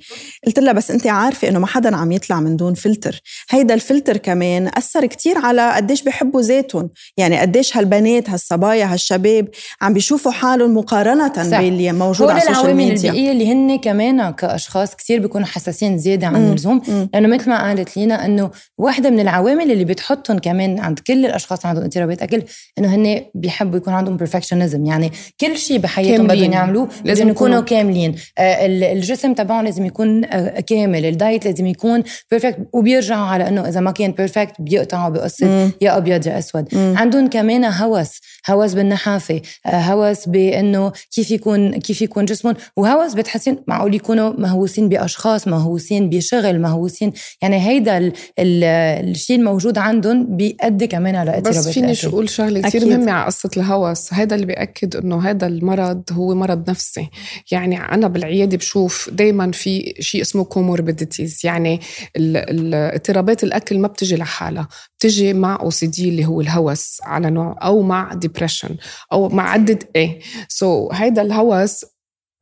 قلت 0.46 0.58
لها 0.58 0.72
بس 0.72 0.90
انت 0.90 1.06
عارفة 1.06 1.48
إنه 1.48 1.58
ما 1.58 1.66
حدا 1.66 1.96
عم 1.96 2.12
يطلع 2.12 2.40
من 2.40 2.56
دون 2.56 2.74
فلتر. 2.74 3.20
هيدا 3.50 3.74
الفلتر 3.74 4.16
كمان 4.16 4.70
أثر 4.76 5.06
كتير 5.06 5.38
على 5.38 5.72
قديش 5.72 6.02
بيحبوا 6.02 6.42
ذاتهم. 6.42 6.90
يعني 7.16 7.38
قديش 7.38 7.76
هالبنات 7.76 8.30
هالصبايا 8.30 8.92
هالشباب 8.92 9.48
عم 9.82 9.92
بيشوفوا 9.94 10.32
حالهم 10.32 10.76
مقارنة 10.76 11.28
باللي 11.58 11.92
موجود 11.92 12.30
على 12.30 12.38
ال 12.38 12.44
social 12.44 12.76
media. 12.76 13.10
البيئية 13.10 13.32
اللي 13.32 13.52
هن 13.52 13.78
كمان 13.78 14.30
كأشخاص 14.30 14.96
كثير 14.96 15.20
بيكونوا 15.20 15.46
حساسين 15.46 15.98
زيادة 15.98 16.26
عن 16.26 16.36
اللزوم. 16.36 16.82
لأنه 17.14 17.28
مثل 17.28 17.50
ما 17.50 17.62
قالت 17.68 17.96
لينا 17.96 18.24
إنه 18.24 18.50
واحدة 18.78 19.10
من 19.10 19.20
العوامل 19.20 19.70
اللي 19.70 19.84
بتحطهم 19.84 20.38
كمان 20.38 20.78
عند 20.78 20.98
كل 20.98 21.26
الأشخاص 21.26 21.66
عندهم 21.66 21.84
اضطرابات. 21.84 22.22
اكل 22.34 22.46
إنه 22.78 22.94
هن 22.94 23.20
بيحبوا 23.34 23.76
يكون 23.76 23.94
عندهم 23.94 24.16
perfectionism 24.16 24.86
يعني 24.86 25.12
كل 25.40 25.58
شيء 25.58 25.78
بحياتهم 25.78 26.26
بدهم 26.26 26.52
يعملوه 26.52 26.88
لازم 27.04 27.28
يكونوا 27.28 27.60
كاملين. 27.60 28.14
آه 28.38 28.66
الجسم 28.66 29.34
تبعهم 29.34 29.64
لازم 29.64 29.86
يكون 29.86 30.24
آه 30.24 30.60
كامل. 30.60 31.06
ال 31.06 31.14
diet 31.14 31.44
لازم 31.44 31.66
يكون 31.66 32.02
perfect 32.30 32.58
وبيرجعوا 32.72 33.26
على 33.26 33.48
إنه 33.48 33.68
إذا 33.68 33.80
ما 33.80 33.90
كان 33.90 34.12
perfect 34.12 34.54
بيقطعوا 34.58 35.08
بقصه 35.08 35.70
يا 35.80 35.96
أبيض 35.96 36.26
يا 36.26 36.38
أسود. 36.38 36.68
مم. 36.72 36.94
عندهم 36.98 37.26
كمان 37.26 37.64
هوس. 37.64 38.10
هوس 38.50 38.74
بالنحافة. 38.74 39.40
آه 39.66 39.80
هوس 39.80 40.28
بإنه 40.28 40.92
كيف 41.14 41.30
يكون 41.30 41.74
كيف 41.74 42.02
يكون 42.02 42.24
جسمهم. 42.24 42.54
وهوس 42.76 43.14
بتحسين 43.14 43.58
معقول 43.66 43.94
يكونوا 43.94 44.32
مهووسين 44.38 44.88
بأشخاص 44.88 45.48
مهووسين 45.48 46.10
بشغل 46.10 46.60
مهووسين. 46.60 47.12
يعني 47.42 47.66
هيدا 47.68 48.12
الشيء 48.38 49.36
الموجود 49.36 49.78
عندهم 49.78 50.36
بيؤدي 50.36 50.86
كمان 50.86 51.16
على 51.16 51.30
اضطرابات 51.30 51.58
بس 51.58 51.68
فيني 51.68 51.94
شو 51.94 52.13
أقول 52.14 52.28
شغلة 52.28 52.60
كثير 52.60 52.86
مهمة 52.86 53.12
على 53.12 53.26
قصة 53.26 53.50
الهوس. 53.56 54.12
هذا 54.12 54.34
اللي 54.34 54.46
بيأكد 54.46 54.96
إنه 54.96 55.30
هذا 55.30 55.46
المرض 55.46 56.02
هو 56.12 56.34
مرض 56.34 56.70
نفسي. 56.70 57.10
يعني 57.50 57.76
أنا 57.76 58.08
بالعيادة 58.08 58.56
بشوف 58.56 59.10
دائما 59.12 59.52
في 59.52 59.94
شيء 60.00 60.22
اسمه 60.22 60.44
كوموربيديتيز 60.44 61.40
يعني 61.44 61.80
اضطرابات 62.16 63.44
الأكل 63.44 63.78
ما 63.78 63.88
بتجي 63.88 64.16
لحالها. 64.16 64.68
بتجي 64.98 65.32
مع 65.32 65.58
OCD 65.60 66.08
اللي 66.08 66.26
هو 66.26 66.40
الهوس 66.40 66.98
على 67.02 67.30
نوع 67.30 67.58
أو 67.62 67.82
مع 67.82 68.14
depression 68.14 68.76
أو 69.12 69.28
مع 69.28 69.50
عدة 69.50 69.78
إيه 69.96 70.20
so, 70.48 70.94
هيدا 70.94 71.22
الهوس 71.22 71.84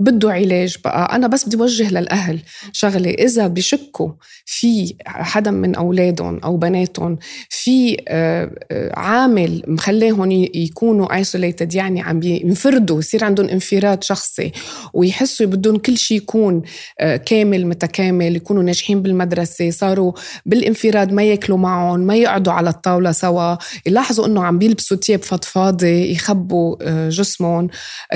بده 0.03 0.33
علاج 0.33 0.77
بقى. 0.85 1.17
أنا 1.17 1.27
بس 1.27 1.45
بدي 1.45 1.57
وجه 1.57 1.91
للأهل. 1.91 2.39
شغلة 2.73 3.11
إذا 3.11 3.47
بشكوا 3.47 4.09
في 4.45 4.95
حدا 5.07 5.51
من 5.51 5.75
أولادهم 5.75 6.39
أو 6.45 6.57
بناتهم 6.57 7.19
في 7.49 7.97
آه، 8.09 8.51
آه، 8.71 8.99
عامل 8.99 9.63
مخليهم 9.67 10.31
يكونوا 10.55 11.15
isolated 11.15 11.75
يعني 11.75 12.03
عم 12.03 12.23
ينفردوا 12.23 12.99
يصير 12.99 13.25
عندهم 13.25 13.49
انفراد 13.49 14.05
شخصي 14.05 14.53
ويحسوا 14.95 15.47
بدهم 15.47 15.77
كل 15.77 15.99
شيء 15.99 16.17
يكون 16.17 16.63
آه، 17.01 17.17
كامل 17.17 17.67
متكامل 17.67 18.37
يكونوا 18.37 18.63
ناجحين 18.63 19.03
بالمدرسة 19.03 19.71
صاروا 19.71 20.13
بالانفراد 20.47 21.13
ما 21.13 21.23
ياكلوا 21.23 21.59
معهم 21.59 22.01
ما 22.01 22.17
يقعدوا 22.17 22.53
على 22.53 22.71
الطاولة 22.71 23.13
سوا 23.13 23.57
يلاحظوا 23.87 24.27
إنه 24.27 24.45
عم 24.45 24.59
بيلبسوا 24.59 24.97
تياب 24.97 25.23
فضفاضة 25.23 25.87
يخبوا 25.87 26.77
جسمهم. 27.09 27.69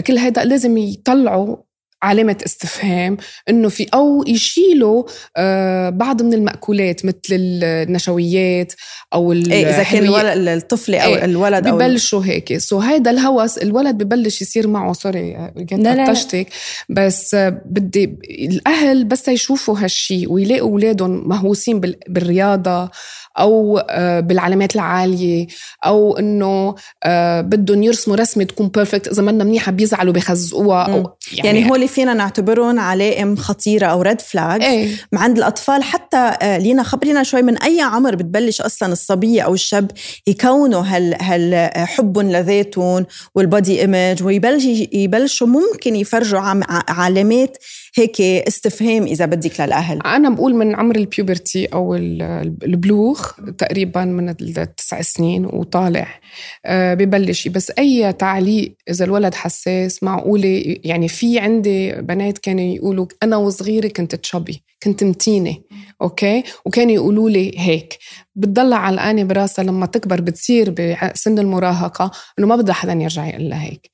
كل 0.06 0.18
هيدا 0.18 0.44
لازم 0.44 0.78
يطلعوا 0.78 1.56
علامة 2.02 2.36
استفهام 2.46 3.16
إنه 3.48 3.68
في 3.68 3.86
أو 3.94 4.24
يشيلوا 4.26 5.04
آه 5.36 5.90
بعض 5.90 6.22
من 6.22 6.34
المأكولات 6.34 7.04
مثل 7.04 7.16
النشويات 7.30 8.72
أو 9.14 9.32
إيه 9.32 9.68
إذا 9.68 9.82
كان 9.82 10.04
الولد 10.04 10.48
الطفلة 10.48 10.98
أو 10.98 11.14
إيه 11.14 11.24
الولد 11.24 11.66
أو 11.66 11.76
ببلشوا 11.76 12.24
هيك. 12.24 12.58
so 12.58 12.78
هيدا 12.78 13.10
الهوس 13.10 13.58
الولد 13.58 14.02
ببلش 14.02 14.42
يصير 14.42 14.68
معه 14.68 14.92
sorry 14.92 15.52
قطشتك 15.72 16.46
بس 16.88 17.34
بدي 17.64 18.18
الأهل 18.30 19.04
بس 19.04 19.28
يشوفوا 19.28 19.78
هالشي 19.78 20.26
ويلاقوا 20.26 20.70
أولادهم 20.70 21.28
مهووسين 21.28 21.80
بالرياضة 22.08 22.90
أو 23.38 23.78
آه 23.78 24.20
بالعلامات 24.20 24.74
العالية 24.74 25.46
أو 25.84 26.18
إنه 26.18 26.74
آه 27.04 27.40
بدهم 27.40 27.82
يرسموا 27.82 28.16
رسمة 28.16 28.44
تكون 28.44 28.68
perfect 28.68 29.08
إذا 29.08 29.22
منا 29.22 29.44
منيحة 29.44 29.72
بيزعلوا 29.72 30.12
بيخزقوها 30.12 30.82
أو 30.82 31.16
يعني, 31.32 31.58
يعني 31.58 31.70
هو 31.70 31.74
اللي 31.74 31.88
فينا 31.88 32.14
نعتبرهم 32.14 32.80
علائم 32.80 33.36
خطيرة 33.36 33.86
أو 33.86 34.02
red 34.02 34.20
flag 34.20 34.62
إيه؟ 34.62 34.88
عند 35.14 35.38
الأطفال 35.38 35.82
حتى 35.82 36.16
آه، 36.16 36.58
لينا 36.58 36.82
خبرينا 36.82 37.22
شوي 37.22 37.42
من 37.42 37.58
أي 37.58 37.80
عمر 37.80 38.14
بتبلش 38.14 38.60
أصلا 38.60 38.92
الصبية 38.92 39.42
أو 39.42 39.54
الشاب 39.54 39.90
يكونوا 40.26 40.82
هال, 40.82 41.22
هال 41.22 41.70
حبهم 41.86 42.30
لذاتهم 42.30 43.06
وال 43.34 43.50
body 43.50 43.80
image 43.80 44.22
ويبلشوا 44.22 45.46
ممكن 45.46 45.96
يفرجوا 45.96 46.40
علامات 46.88 47.56
هيك 47.98 48.20
استفهام 48.20 49.02
إذا 49.02 49.26
بدك 49.26 49.60
للأهل. 49.60 50.02
أنا 50.06 50.30
بقول 50.30 50.54
من 50.54 50.74
عمر 50.74 50.96
ال 50.96 51.05
puberty 51.05 51.66
أو 51.66 51.94
البلوغ 51.94 53.20
تقريبا 53.58 54.04
من 54.04 54.28
التسع 54.28 55.00
سنين 55.02 55.46
وطالع 55.46 56.20
آه، 56.66 56.94
ببلش. 56.94 57.48
بس 57.48 57.72
أي 57.78 58.12
تعليق 58.12 58.76
إذا 58.90 59.04
الولد 59.04 59.34
حساس 59.34 60.02
معقولة 60.02 60.76
يعني 60.84 61.08
في 61.08 61.38
عندي 61.38 61.92
بنات 61.92 62.38
كانوا 62.38 62.74
يقولوا 62.74 63.06
أنا 63.22 63.36
وصغيرة 63.36 63.88
كنت 63.88 64.14
chubby 64.14 64.62
كنت 64.82 65.04
متينة 65.04 65.56
okay؟ 66.02 66.42
وكانوا 66.64 66.92
يقولوا 66.92 67.30
لي 67.30 67.52
هيك. 67.58 67.98
بتضلها 68.34 68.78
علقانة 68.78 69.24
براسها 69.24 69.64
لما 69.64 69.86
تكبر 69.86 70.20
بتصير 70.20 70.70
بسن 70.70 71.38
المراهقة 71.38 72.10
إنه 72.38 72.46
ما 72.46 72.56
بدها 72.56 72.74
حدا 72.74 72.92
يرجع 72.92 73.26
يقول 73.26 73.48
لها 73.50 73.62
هيك. 73.62 73.90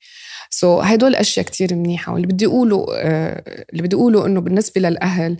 so, 0.53 0.85
هدول 0.85 1.15
أشياء 1.15 1.45
كتير 1.45 1.75
منيحة. 1.75 2.13
واللي 2.13 2.27
بدي 2.27 2.45
أقوله 2.45 2.85
آه 2.95 3.43
اللي 3.71 3.81
بدي 3.83 3.95
أقوله 3.95 4.25
إنه 4.25 4.41
بالنسبة 4.41 4.81
للأهل 4.81 5.37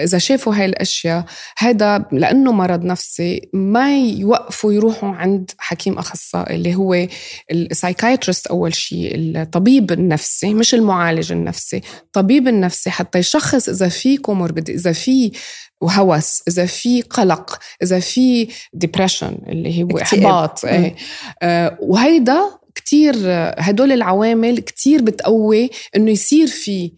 إذا 0.00 0.18
شافوا 0.18 0.54
هاي 0.54 0.64
الأشياء 0.64 1.24
هذا 1.58 2.04
لأنه 2.12 2.52
مرض 2.52 2.84
نفسي 2.84 3.48
ما 3.52 3.98
يوقفوا 3.98 4.72
يروحوا 4.72 5.08
عند 5.08 5.50
حكيم 5.58 5.98
أخصائي 5.98 6.56
اللي 6.56 6.74
هو 6.74 7.06
ال 7.50 7.57
psychiatrist 7.57 8.46
أول 8.46 8.74
شيء 8.74 9.12
الطبيب 9.14 9.92
النفسي 9.92 10.54
مش 10.54 10.74
المعالج 10.74 11.32
النفسي. 11.32 11.80
الطبيب 12.02 12.48
النفسي 12.48 12.90
حتى 12.90 13.18
يشخص 13.18 13.68
إذا 13.68 13.88
في 13.88 14.16
comorbid 14.16 14.70
إذا 14.70 14.92
في 14.92 15.32
وهوس 15.80 16.42
إذا 16.48 16.66
في 16.66 17.02
قلق 17.02 17.58
إذا 17.82 18.00
في 18.00 18.48
depression 18.72 19.38
اللي 19.48 19.82
هو 19.82 19.98
إحباط 19.98 20.64
إيه. 20.64 20.94
آه 21.42 21.78
وهيدا 21.80 22.63
كتير 22.74 23.14
هدول 23.58 23.92
العوامل 23.92 24.58
كتير 24.58 25.02
بتقوي 25.02 25.70
إنه 25.96 26.10
يصير 26.10 26.46
في 26.46 26.92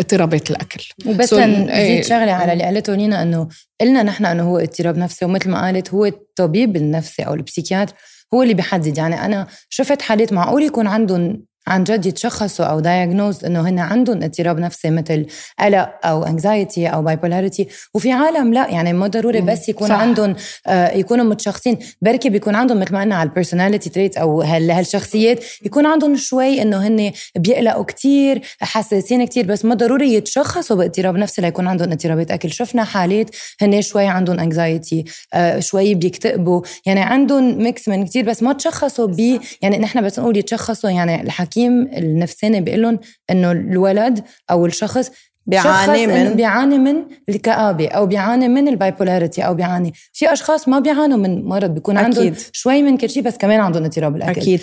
اضطرابات 0.00 0.50
الأكل. 0.50 0.88
وبس 1.06 1.34
نزيد 1.34 1.68
إيه. 1.68 2.02
شغلة 2.02 2.32
على 2.32 2.52
اللي 2.52 2.64
قالته 2.64 2.94
لينا 2.94 3.22
إنه 3.22 3.48
قلنا 3.80 4.02
نحن 4.02 4.26
إنه 4.26 4.42
هو 4.42 4.58
اضطراب 4.58 4.98
نفسي 4.98 5.24
ومثل 5.24 5.50
ما 5.50 5.64
قالت 5.64 5.94
هو 5.94 6.04
الطبيب 6.06 6.76
النفسي 6.76 7.22
أو 7.22 7.34
ال 7.34 7.39
psychiatre 7.39 7.94
هو 8.34 8.42
اللي 8.42 8.54
بيحدد. 8.54 8.98
يعني 8.98 9.24
أنا 9.24 9.46
شفت 9.68 10.02
حالات 10.02 10.32
معقول 10.32 10.62
يكون 10.62 10.86
عندهم 10.86 11.42
عن 11.70 11.84
جد 11.84 12.06
يتشخصوا 12.06 12.64
أو 12.64 12.80
diagnosed 12.80 13.44
إنه 13.44 13.68
هن 13.68 13.78
عندهم 13.78 14.22
اضطراب 14.22 14.58
نفسي 14.58 14.90
مثل 14.90 15.26
قلق 15.60 15.90
أو 16.04 16.24
anxiety 16.24 16.86
أو 16.86 17.02
bipolarity 17.02 17.68
وفي 17.94 18.12
عالم 18.12 18.54
لا 18.54 18.68
يعني 18.68 18.92
مو 18.92 19.06
ضروري 19.06 19.40
بس 19.40 19.68
يكون 19.68 19.88
صح. 19.88 19.94
عندهم 19.94 20.34
آه 20.66 20.90
يكونوا 20.96 21.24
متشخصين. 21.24 21.78
بركي 22.02 22.30
بيكون 22.30 22.54
عندهم 22.54 22.80
مثل 22.80 22.92
ما 22.92 23.00
قلنا 23.00 23.14
على 23.16 23.28
ال 23.28 23.33
personality 23.33 23.90
trait 23.90 24.16
أو 24.16 24.42
هالشخصيات 24.42 25.44
يكون 25.64 25.86
عندهم 25.86 26.16
شوي 26.16 26.62
إنه 26.62 26.86
هن 26.86 27.12
بيقلقوا 27.36 27.84
كتير 27.84 28.42
حساسين 28.60 29.24
كتير. 29.24 29.46
بس 29.46 29.64
مو 29.64 29.74
ضروري 29.74 30.14
يتشخصوا 30.14 30.76
باضطراب 30.76 31.16
نفسي 31.16 31.42
ليكون 31.42 31.66
عندهم 31.66 31.92
اضطرابات 31.92 32.30
أكل. 32.30 32.50
شفنا 32.50 32.84
حالات 32.84 33.30
هن 33.62 33.82
شوي 33.82 34.06
عندهم 34.06 34.40
anxiety 34.40 35.04
آه 35.34 35.60
شوي 35.60 35.94
بيكتئبوا. 35.94 36.62
يعني 36.86 37.00
عندهم 37.00 37.62
mix 37.62 37.88
من 37.88 38.06
كتير. 38.06 38.24
بس 38.24 38.42
ما 38.42 38.52
تشخصوا 38.52 39.06
ب 39.06 39.40
يعني 39.62 39.78
نحن 39.78 40.02
بس 40.02 40.18
نقول 40.18 40.36
يتشخصوا 40.36 40.90
يعني 40.90 41.22
الحكي 41.22 41.59
الحكيم 41.68 42.04
النفساني 42.04 42.60
بيقول 42.60 42.82
لهم 42.82 42.98
إنه 43.30 43.50
الولد 43.50 44.24
أو 44.50 44.66
الشخص 44.66 45.10
بيعاني 45.46 46.06
من 46.06 46.34
بيعاني 46.34 46.78
من 46.78 47.04
الكآبة 47.28 47.88
أو 47.88 48.06
بيعاني 48.06 48.48
من 48.48 48.68
ال 48.68 48.75
bipolarity 48.75 49.42
أو 49.42 49.54
بيعاني 49.54 49.92
في 50.12 50.32
أشخاص 50.32 50.68
ما 50.68 50.78
بيعانوا 50.78 51.18
من 51.18 51.44
مرض 51.44 51.70
بيكون 51.70 51.96
أكيد. 51.96 52.18
عندهم 52.18 52.34
شوي 52.52 52.82
من 52.82 52.96
كل 52.96 53.10
شيء 53.10 53.22
بس 53.22 53.36
كمان 53.36 53.60
عندهم 53.60 53.84
اضطراب 53.84 54.16
الأكل 54.16 54.40
أكيد 54.40 54.60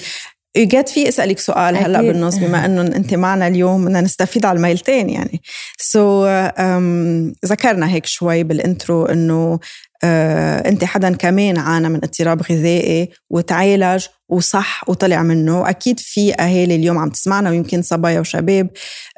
جات 0.58 0.90
في 0.90 1.10
أسألك 1.10 1.40
سؤال 1.40 1.76
أكيد. 1.76 1.88
هلا 1.88 2.02
بالنص 2.02 2.36
بما 2.36 2.66
إنه 2.66 2.82
أنت 2.82 3.14
معنا 3.14 3.48
اليوم 3.48 3.86
بدنا 3.86 4.02
نستفيد 4.02 4.46
على 4.46 4.56
الميلتين 4.56 5.10
يعني 5.10 5.42
so, 5.78 6.52
um, 6.52 7.36
ذكرنا 7.46 7.90
هيك 7.90 8.06
شوي 8.06 8.44
بال 8.44 8.62
intro 8.62 9.06
إنه 9.06 9.60
انت 10.04 10.84
حدا 10.84 11.16
كمان 11.16 11.58
عانى 11.58 11.90
من 11.90 11.96
اضطراب 12.04 12.42
غذائي 12.52 13.10
وتعالج 13.30 14.06
وصح 14.30 14.90
وطلع 14.90 15.24
منه. 15.24 15.70
أكيد 15.70 16.00
في 16.00 16.34
أهالي 16.34 16.76
اليوم 16.76 16.98
عم 16.98 17.10
تسمعنا 17.10 17.50
ويمكن 17.50 17.82
صبايا 17.82 18.20
وشباب 18.20 18.70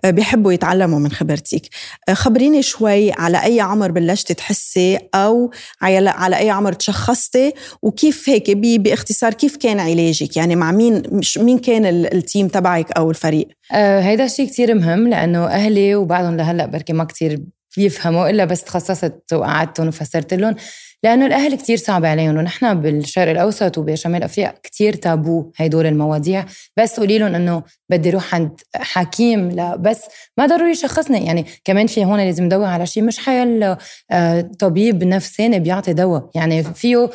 آه، 0.06 0.10
بيحبوا 0.10 0.54
يتعلموا 0.54 1.00
من 1.00 1.12
خبرتك 1.12 1.62
آه، 2.10 2.14
خبريني 2.14 2.62
شوي 2.62 3.12
على 3.12 3.44
أي 3.44 3.62
عمر 3.62 3.92
بلشتي 3.92 4.34
تحسي 4.34 4.98
أو 5.16 5.52
على 5.82 6.38
أي 6.38 6.50
عمر 6.50 6.74
تشخصتي؟ 6.74 7.54
وكيف 7.82 8.30
هيك 8.30 8.52
باختصار 8.58 9.34
كيف 9.34 9.58
كان 9.58 9.80
علاجك؟ 9.80 10.38
يعني 10.38 10.56
مع 10.56 10.72
مين 10.72 11.04
مش 11.12 11.38
مين 11.38 11.58
كان 11.58 11.86
التيم 11.86 12.48
تبعك 12.48 12.92
أو 12.92 13.10
الفريق؟ 13.10 13.48
آه 13.74 14.02
هيدا 14.02 14.26
الشيء 14.26 14.48
كتير 14.48 14.76
مهم 14.76 15.08
لأنه 15.08 15.48
أهلي 15.48 15.96
وبعدهم 15.96 16.38
لهلأ 16.38 16.66
بركي 16.66 16.94
ما 16.94 17.04
كتير 17.04 17.40
يفهموا 17.80 18.30
إلا 18.30 18.46
بس 18.46 18.64
تخصصت 18.64 19.34
وقعدتهم 19.34 19.88
وفسرت 19.88 20.34
لهم. 20.34 20.56
لأنه 21.04 21.26
الأهل 21.26 21.56
كتير 21.56 21.78
صعب 21.78 22.06
عليهم 22.06 22.38
ونحن 22.38 22.74
بالشرق 22.74 23.32
الأوسط 23.32 23.78
وبشمال 23.78 24.24
افريقيا 24.24 24.54
كتير 24.64 24.96
تابو 24.96 25.52
هدول 25.56 25.86
المواضيع. 25.86 26.46
بس 26.78 27.00
قولي 27.00 27.18
لهم 27.18 27.36
إنه 27.36 27.64
بدي 27.90 28.10
أروح 28.10 28.36
عند 28.36 28.62
حكيم 28.76 29.50
لا 29.52 29.76
بس 29.76 30.02
ما 30.38 30.46
ضروري 30.46 30.72
يشخصني. 30.72 31.26
يعني 31.26 31.46
كمان 31.66 31.88
في 31.88 32.06
هون 32.06 32.20
لازم 32.20 32.44
ندور 32.44 32.66
على 32.66 32.86
شيء 32.86 33.04
مش 33.04 33.20
حيل 33.20 33.76
آه، 34.12 34.42
طبيب 34.60 35.04
نفساني 35.04 35.60
بيعطي 35.60 35.94
دواء 35.94 36.30
يعني 36.36 36.64
فيه 36.64 37.10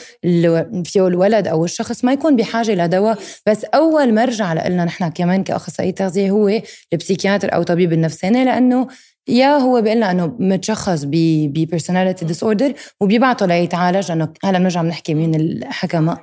فيه 0.85 1.07
الولد 1.07 1.49
أو 1.49 1.65
الشخص 1.65 2.05
ما 2.05 2.13
يكون 2.13 2.37
بحاجة 2.37 2.75
لدواء 2.75 3.19
بس 3.47 3.65
أول 3.65 4.15
مرجع 4.15 4.53
لنا 4.53 4.85
نحن 4.85 5.09
كمان 5.09 5.45
كاخصائي 5.45 5.93
تغذية 5.93 6.31
هو 6.31 6.61
ال 6.93 6.98
psychiatre 6.98 7.55
أو 7.55 7.63
طبيب 7.63 7.93
النفساني 7.93 8.45
لأنه 8.45 8.89
يا 9.29 9.57
هو 9.57 9.83
بيقول 9.83 9.97
لنا 9.97 10.11
إنه 10.11 10.37
متشخص 10.39 11.05
ب 11.05 12.25
personality 12.25 12.43
disorder 12.43 12.73
وبيبعته 13.01 13.47
ليتعالج 13.47 14.09
لأنه 14.09 14.29
هلا 14.45 14.59
بنرجع 14.59 14.83
بنحكي 14.83 15.15
مين 15.15 15.35
الحكماء 15.35 16.21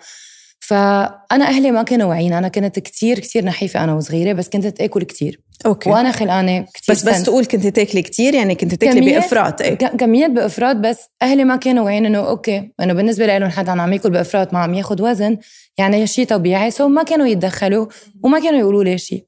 فأنا 0.59 1.45
أهلي 1.45 1.71
ما 1.71 1.83
كانوا 1.83 2.09
واعيين 2.09 2.33
أنا 2.33 2.47
كنت 2.47 2.79
كتير 2.79 3.19
كتير 3.19 3.45
نحيفة 3.45 3.83
أنا 3.83 3.93
وصغيرة 3.93 4.33
بس 4.33 4.49
كنت 4.49 4.67
تأكل 4.67 5.03
كتير. 5.03 5.39
أوكي. 5.65 5.89
وأنا 5.89 6.11
خلقانة 6.11 6.65
كتير 6.73 6.95
بس 6.95 7.03
بس 7.03 7.23
تقول 7.23 7.45
كنت 7.45 7.67
تأكلي 7.67 8.01
كتير 8.01 8.33
يعني 8.33 8.55
كنت 8.55 8.75
تأكلي 8.75 9.13
بإفراط 9.13 9.61
إيه؟ 9.61 9.73
كميات 9.75 10.29
بإفراط 10.31 10.75
بس 10.75 10.97
أهلي 11.21 11.43
ما 11.43 11.55
كانوا 11.55 11.85
واعيين 11.85 12.05
إنه 12.05 12.17
أوكي 12.19 12.71
إنه 12.81 12.93
بالنسبة 12.93 13.25
لهم 13.37 13.49
حدا 13.49 13.81
عم 13.81 13.93
ياكل 13.93 14.09
بإفراط 14.09 14.53
ما 14.53 14.59
عم 14.59 14.73
ياخذ 14.73 15.01
وزن 15.01 15.37
يعني 15.77 16.07
شيء 16.07 16.25
طبيعي. 16.25 16.71
so 16.71 16.88
ما 16.87 17.03
كانوا 17.03 17.27
يتدخلوا 17.27 17.85
وما 18.23 18.39
كانوا 18.39 18.59
يقولوا 18.59 18.83
لي 18.83 18.97
شيء 18.97 19.25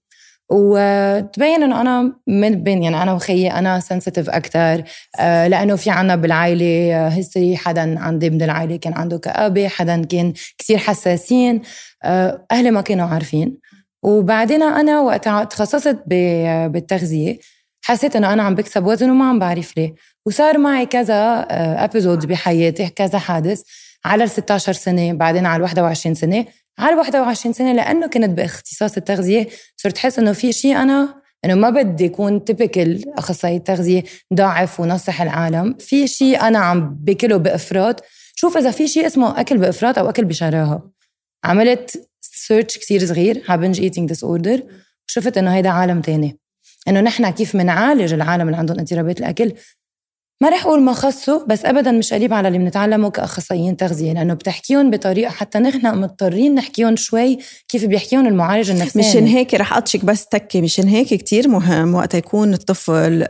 وتبين 0.52 1.64
إنه 1.64 1.82
أنا 1.82 2.14
من 2.28 2.64
بين 2.64 2.84
يعني 2.84 3.04
أنا 3.04 3.14
وخيي 3.14 3.52
أنا 3.52 3.80
sensitive 3.80 4.30
أكثر 4.30 4.84
آه 5.20 5.48
لأنه 5.48 5.76
في 5.76 5.90
عنا 5.90 6.16
بالعائلة 6.16 7.08
history 7.08 7.58
حدا 7.58 8.00
عندي 8.00 8.30
من 8.30 8.42
العائلة 8.42 8.76
كان 8.76 8.94
عنده 8.94 9.18
كآبة 9.18 9.68
حدا 9.68 10.06
كان 10.06 10.34
كثير 10.58 10.78
حساسين 10.78 11.62
آه 12.04 12.46
أهلي 12.52 12.72
ما 12.72 12.82
كانوا 12.82 13.06
عارفين. 13.06 13.58
وبعدين 14.04 14.64
أنا 14.64 15.00
وقتها 15.02 15.44
تخصصت 15.44 16.04
بالتغذية 16.08 17.40
حسيت 17.86 18.16
إنه 18.16 18.34
أنا 18.34 18.44
عم 18.44 18.56
بكسب 18.56 18.86
وزن 18.86 19.10
وما 19.10 19.30
عم 19.30 19.40
بعرف 19.40 19.78
ليه. 19.78 19.94
وصار 20.26 20.58
معي 20.58 20.86
كذا 20.86 21.46
episodes 21.84 22.26
آه، 22.26 22.30
بحياتي 22.30 22.90
كذا 22.90 23.20
حادث 23.20 23.62
على 24.06 24.24
ال 24.24 24.30
16 24.30 24.74
سنة 24.74 25.14
بعدين 25.14 25.46
على 25.46 25.58
ال 25.58 25.62
21 25.62 26.16
سنة. 26.16 26.46
على 26.80 26.96
21 26.96 27.54
سنة 27.54 27.74
لأنه 27.74 28.08
كنت 28.08 28.30
باختصاص 28.30 28.98
التغذية 28.98 29.48
صرت 29.78 29.98
احس 29.98 30.20
إنه 30.20 30.34
في 30.34 30.52
شيء 30.52 30.78
أنا 30.78 31.24
إنه 31.46 31.56
ما 31.56 31.70
بدي 31.70 32.06
اكون 32.06 32.44
typical 32.44 33.18
أخصائي 33.18 33.60
تغذيه 33.60 34.04
ضعف 34.34 34.80
ونصح 34.80 35.22
العالم. 35.22 35.74
في 35.80 36.08
شيء 36.08 36.42
أنا 36.42 36.60
عم 36.60 36.96
باكله 36.96 37.38
بإفراط. 37.38 38.04
شوف 38.36 38.58
إذا 38.58 38.72
في 38.72 38.88
شيء 38.88 39.06
اسمه 39.06 39.40
أكل 39.40 39.58
بإفراط 39.58 39.98
أو 39.98 40.10
أكل 40.10 40.26
بشراهة. 40.26 40.92
عملت 41.44 42.10
search 42.22 42.78
كثير 42.78 43.06
صغير 43.06 43.44
ها 43.48 43.82
binge 43.82 44.10
eating 44.10 44.24
disorder 44.24 44.64
وشفت 45.10 45.38
إنه 45.38 45.56
هيدا 45.56 45.70
عالم 45.70 46.02
تاني. 46.02 46.40
إنه 46.88 47.02
نحن 47.02 47.30
كيف 47.30 47.58
بنعالج 47.58 48.14
العالم 48.14 48.48
اللي 48.48 48.58
عندهم 48.58 48.80
اضطرابات 48.80 49.20
الأكل؟ 49.20 49.54
ما 50.44 50.50
رح 50.50 50.66
أقول 50.66 50.82
ما 50.82 50.94
خصوا 50.94 51.40
بس 51.48 51.66
ابدا 51.66 51.92
مش 51.92 52.14
قريب 52.14 52.34
على 52.34 52.48
اللي 52.48 52.60
بنتعلمه 52.60 53.10
كأخصائيين 53.10 53.78
تغذية 53.78 54.14
لأنه 54.14 54.34
بتحكيهم 54.34 54.92
بطريقة 54.92 55.32
حتى 55.32 55.60
نحن 55.60 55.98
مضطرين 55.98 56.56
نحكيهم 56.56 56.96
شوي 56.96 57.38
كيف 57.68 57.86
بيحكيهم 57.86 58.28
المعالج 58.28 58.70
النفساني 58.72 59.10
مشان 59.10 59.28
هيك 59.28 59.54
رح 59.54 59.78
أطشك 59.78 60.06
بس 60.06 60.26
تكي 60.26 60.62
مشان 60.62 60.88
هيك 60.88 61.08
كتير 61.08 61.48
مهم 61.48 61.96
وقت 61.96 62.14
يكون 62.14 62.54
الطفل 62.54 63.28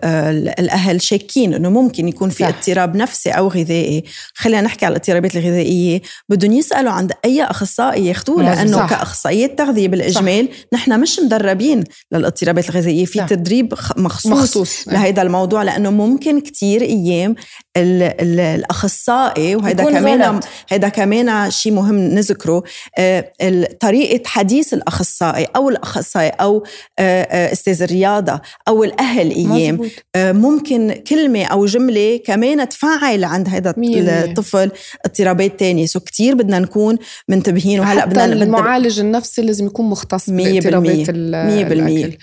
الأهل 0.60 1.02
شاكين 1.02 1.54
إنه 1.54 1.70
ممكن 1.70 2.08
يكون 2.08 2.30
في 2.30 2.44
صح. 2.44 2.48
اضطراب 2.48 2.96
نفسي 2.96 3.30
أو 3.30 3.48
غذائي 3.48 4.04
خلينا 4.34 4.62
نحكي 4.62 4.86
على 4.86 4.92
الاضطرابات 4.92 5.36
الغذائية 5.36 6.02
بدهم 6.30 6.52
يسألوا 6.52 6.92
عند 6.92 7.12
أي 7.26 7.44
أخصائي 7.44 8.06
ياخذوه 8.06 8.44
لأنه 8.44 8.78
صح. 8.78 8.90
كاخصائيات 8.90 9.58
تغذية 9.58 9.88
بالإجمال 9.88 10.46
صح. 10.46 10.66
نحن 10.74 11.00
مش 11.00 11.20
مدربين 11.20 11.84
للاضطرابات 12.12 12.70
الغذائية 12.70 13.06
في 13.06 13.20
صح. 13.20 13.28
تدريب 13.28 13.74
مخصوص, 13.98 14.32
مخصوص. 14.32 14.88
لهذا 14.88 15.22
الموضوع 15.22 15.64
لأنه 15.64 15.92
ممكن 15.92 16.40
كتير 16.40 16.82
أيام 17.04 17.36
الأخصائي 17.78 19.56
وهذا 19.56 19.84
كمان 19.84 20.40
هذا 20.72 20.90
كمان 20.90 21.52
شيء 21.52 21.72
مهم 21.72 21.96
نذكره 21.96 22.64
آه، 22.98 23.32
طريقة 23.80 24.24
حديث 24.26 24.74
الأخصائي 24.74 25.48
أو 25.56 25.70
الأخصائي 25.70 26.30
أو 26.30 26.64
آه، 27.00 27.24
آه، 27.24 27.52
أستاذ 27.52 27.82
الرياضة 27.82 28.42
أو 28.68 28.84
الأهل 28.84 29.32
أيام 29.32 29.76
مزبوط. 29.76 29.92
ممكن 30.16 31.02
كلمة 31.08 31.44
أو 31.44 31.66
جملة 31.66 32.20
كمان 32.26 32.70
تفعل 32.70 33.24
عند 33.24 33.50
هذا 33.50 33.74
الطفل 33.78 34.72
اضطرابات 35.06 35.60
تانية. 35.60 35.86
سو 35.86 36.00
كثير 36.00 36.36
بدنا 36.36 36.60
نكون 36.60 36.98
منتبهين 37.30 37.80
وهلأ 37.80 38.06
بدنا 38.06 38.26
المعالج 38.26 39.00
النفسي 39.00 39.42
لازم 39.42 39.66
يكون 39.66 39.90
مختص 39.90 40.30
باضطرابات 40.30 41.10
100% 41.10 42.18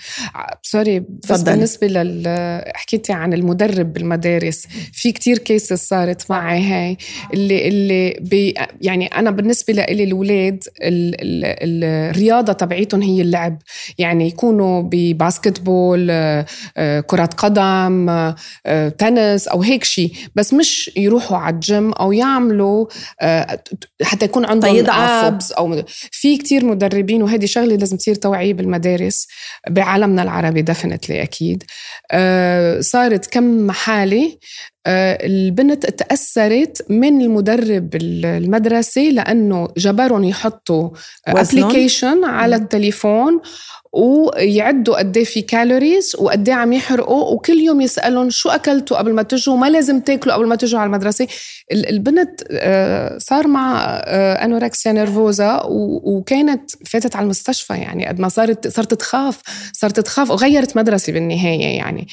sorry 0.61 0.99
بس 1.29 1.41
بالنسبة 1.41 1.87
لل 1.87 2.61
حكيتي 2.75 3.13
عن 3.13 3.33
المدرب 3.33 3.93
بالمدارس. 3.93 4.67
في 4.93 5.11
كتير 5.11 5.37
cases 5.37 5.77
صارت 5.77 6.31
معي 6.31 6.63
هاي. 6.63 6.97
اللي 7.33 7.67
اللي 7.67 8.17
بي 8.21 8.53
يعني 8.81 9.07
أنا 9.07 9.31
بالنسبة 9.31 9.73
لي 9.73 10.03
الاولاد 10.03 10.63
الرياضة 10.81 12.53
تبعيتهم 12.53 13.01
هي 13.01 13.21
اللعب. 13.21 13.61
يعني 13.97 14.27
يكونوا 14.27 14.81
ب 14.81 15.59
basketball 15.59 16.07
آه، 16.11 16.45
آه، 16.77 16.99
كرة 16.99 17.25
قدم 17.25 18.09
آه، 18.09 18.89
تنس 18.97 19.47
أو 19.47 19.61
هيك 19.61 19.83
شيء 19.83 20.13
بس 20.35 20.53
مش 20.53 20.91
يروحوا 20.97 21.37
على 21.37 21.53
الجيم 21.53 21.91
أو 21.91 22.11
يعملوا 22.11 22.85
حتى 24.03 24.25
يكون 24.25 24.45
عندهم 24.45 24.89
abs 24.89 25.51
أو 25.51 25.83
في 26.11 26.37
كتير 26.37 26.65
مدربين 26.65 27.23
وهذه 27.23 27.45
شغلة 27.45 27.75
لازم 27.75 27.97
تصير 27.97 28.15
توعية 28.15 28.53
بالمدارس 28.53 29.27
بعالمنا 29.69 30.23
العربي 30.23 30.61
definitely 30.61 31.21
أكيد. 31.21 31.63
صارت 32.81 33.25
كم 33.25 33.71
حالة 33.71 34.37
البنت 34.87 35.85
تأثرت 35.85 36.85
من 36.89 37.21
المدرب 37.21 37.95
المدرسي 37.95 39.11
لأنه 39.11 39.67
جبرهم 39.77 40.23
يحطوا 40.23 40.89
application 41.27 42.25
على 42.25 42.55
التليفون 42.55 43.41
ويعدوا 43.93 44.97
قد 44.97 45.17
إيه 45.17 45.23
في 45.23 45.41
calories 45.41 46.15
وقد 46.19 46.49
إيه 46.49 46.55
عم 46.55 46.73
يحرقوا 46.73 47.33
وكل 47.33 47.59
يوم 47.59 47.81
يسألهم 47.81 48.29
شو 48.29 48.49
أكلتوا 48.49 48.97
قبل 48.97 49.13
ما 49.13 49.23
تجوا؟ 49.23 49.57
ما 49.57 49.69
لازم 49.69 49.99
تاكلوا 49.99 50.35
قبل 50.35 50.47
ما 50.47 50.55
تجوا 50.55 50.79
على 50.79 50.87
المدرسة. 50.87 51.27
البنت 51.71 52.41
آه، 52.51 53.17
صار 53.17 53.47
مع 53.47 53.85
آه، 54.05 54.45
anorexia 54.45 54.91
nervosa 54.91 55.61
وكانت 56.03 56.71
فاتت 56.85 57.15
على 57.15 57.23
المستشفى 57.23 57.73
يعني 57.73 58.07
قد 58.07 58.19
ما 58.19 58.29
صارت 58.29 58.67
صارت 58.67 58.93
تخاف 58.93 59.41
صارت 59.73 59.99
تخاف 59.99 60.31
وغيرت 60.31 60.77
مدرسة 60.77 61.13
بالنهاية 61.13 61.77
يعني. 61.77 62.07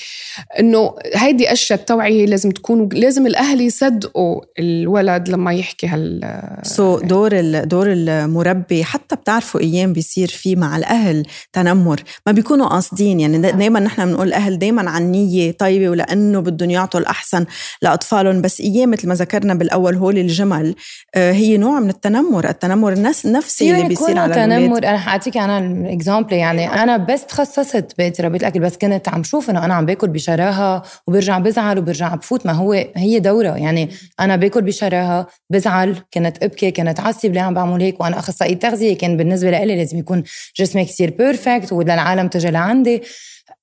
إنه 0.59 0.95
هيدي 1.15 1.53
أشياء 1.53 1.79
التوعيه 1.79 2.27
لازم 2.27 2.51
تكون 2.51 2.89
لازم 2.93 3.27
الأهل 3.27 3.61
يصدقوا 3.61 4.41
الولد 4.59 5.29
لما 5.29 5.53
يحكي 5.53 5.87
هال 5.87 6.99
so 6.99 7.02
so 7.02 7.05
دور 7.05 7.61
دور 7.65 7.93
المربي 7.93 8.85
حتى 8.85 9.17
بتعرفوا 9.17 9.61
أيام 9.61 9.93
بيصير 9.93 10.29
في 10.29 10.57
مع 10.57 10.77
الأهل. 10.77 11.27
تنمر 11.69 12.03
ما 12.27 12.33
بيكونوا 12.33 12.67
قاصدين 12.67 13.21
يعني 13.21 13.39
دائما 13.39 13.81
نحن 13.81 14.05
بنقول 14.07 14.29
الاهل 14.29 14.59
دائما 14.59 14.91
عن 14.91 15.11
نية 15.11 15.53
طيبة 15.53 15.89
ولأنه 15.89 16.41
بدهم 16.41 16.71
يعطوا 16.71 17.01
الأحسن 17.01 17.47
لأطفالهم. 17.83 18.41
بس 18.41 18.61
أيام 18.61 18.91
مثل 18.91 19.09
ما 19.09 19.15
ذكرنا 19.15 19.55
بالأول 19.55 19.95
هول 19.95 20.19
الجمل 20.19 20.75
آه، 21.15 21.33
هي 21.33 21.57
نوع 21.57 21.81
من 21.81 21.89
التنمر. 21.89 22.49
التنمر 22.49 22.93
النفسي 22.93 23.71
اللي 23.71 23.89
بيصير 23.89 24.19
على 24.19 24.35
تنمر. 24.35 24.79
أنا 24.79 24.99
حأعطيك 24.99 25.37
أنا 25.37 25.59
ال 25.59 25.68
example 25.68 26.33
يعني 26.33 26.83
أنا 26.83 26.97
بس 26.97 27.27
تخصصت 27.27 27.93
بتربيه 27.99 28.39
الاكل 28.39 28.61
بس 28.61 28.77
كنت 28.77 29.09
عم 29.09 29.23
شوف 29.23 29.51
إنه 29.51 29.65
أنا 29.65 29.75
عم 29.75 29.87
باكل 29.87 30.09
بشراهة 30.09 30.83
وبرجع 31.07 31.39
بزعل 31.39 31.79
وبرجع 31.79 32.15
بفوت. 32.15 32.47
ما 32.47 32.53
هو 32.53 32.73
هي 32.97 33.19
دورة. 33.19 33.57
يعني 33.57 33.89
أنا 34.21 34.37
باكل 34.37 34.63
بشراهة 34.63 35.27
بزعل. 35.51 35.97
كنت 36.15 36.43
أبكي 36.43 36.71
كنت 36.71 37.01
عصب 37.01 37.33
ليه 37.33 37.41
عم 37.41 37.55
بعمل 37.55 37.83
هيك؟ 37.83 38.01
وأنا 38.01 38.19
اخصائي 38.19 38.55
تغذية 38.55 38.99
كان 38.99 39.17
بالنسبة 39.17 39.51
لي 39.51 39.77
لازم 39.77 39.99
يكون 39.99 40.23
جسمي 40.57 40.85
كثير 40.85 41.11
perfect 41.19 41.58
وللعالم 41.73 42.29
تجي 42.29 42.51
لعندي 42.51 43.03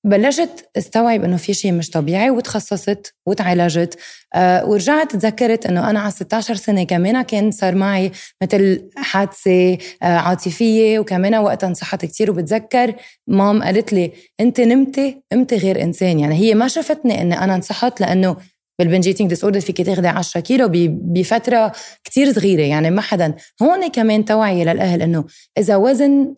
بلشت 0.03 0.69
استوعب 0.77 1.23
إنه 1.23 1.37
في 1.37 1.53
شيء 1.53 1.71
مش 1.71 1.89
طبيعي 1.89 2.29
وتخصصت 2.29 3.13
وتعالجت. 3.25 3.99
أه 4.35 4.65
ورجعت 4.65 5.11
تذكرت 5.15 5.65
إنه 5.65 5.89
أنا 5.89 5.99
على 5.99 6.11
16 6.11 6.55
سنة 6.55 6.83
كمان 6.83 7.21
كان 7.21 7.51
صار 7.51 7.75
معي 7.75 8.11
مثل 8.43 8.89
حادثة 8.95 9.73
أه 9.73 10.05
عاطفية 10.05 10.99
وكمان 10.99 11.35
وقتها 11.35 11.67
انصحت 11.67 12.05
كثير 12.05 12.31
وبتذكر 12.31 12.93
مام 13.27 13.63
قالت 13.63 13.93
لي 13.93 14.11
أنت 14.39 14.61
نمتي 14.61 15.21
قمتي 15.31 15.55
غير 15.55 15.81
إنسان. 15.81 16.19
يعني 16.19 16.35
هي 16.35 16.53
ما 16.53 16.67
شفتني 16.67 17.21
إني 17.21 17.39
أنا 17.43 17.55
انصحت 17.55 18.01
لأنه 18.01 18.37
بال 18.79 19.07
binge 19.07 19.29
eating 19.29 19.43
disorder 19.43 19.59
فيك 19.59 19.81
تاخذي 19.81 20.07
10 20.07 20.41
كيلو 20.41 20.69
بفترة 20.87 21.71
كتير 22.03 22.33
صغيرة. 22.33 22.61
يعني 22.61 22.91
ما 22.91 23.01
حدا 23.01 23.33
هون 23.61 23.87
كمان 23.87 24.25
توعية 24.25 24.63
للأهل 24.63 25.01
إنه 25.01 25.25
إذا 25.57 25.75
وزن 25.75 26.35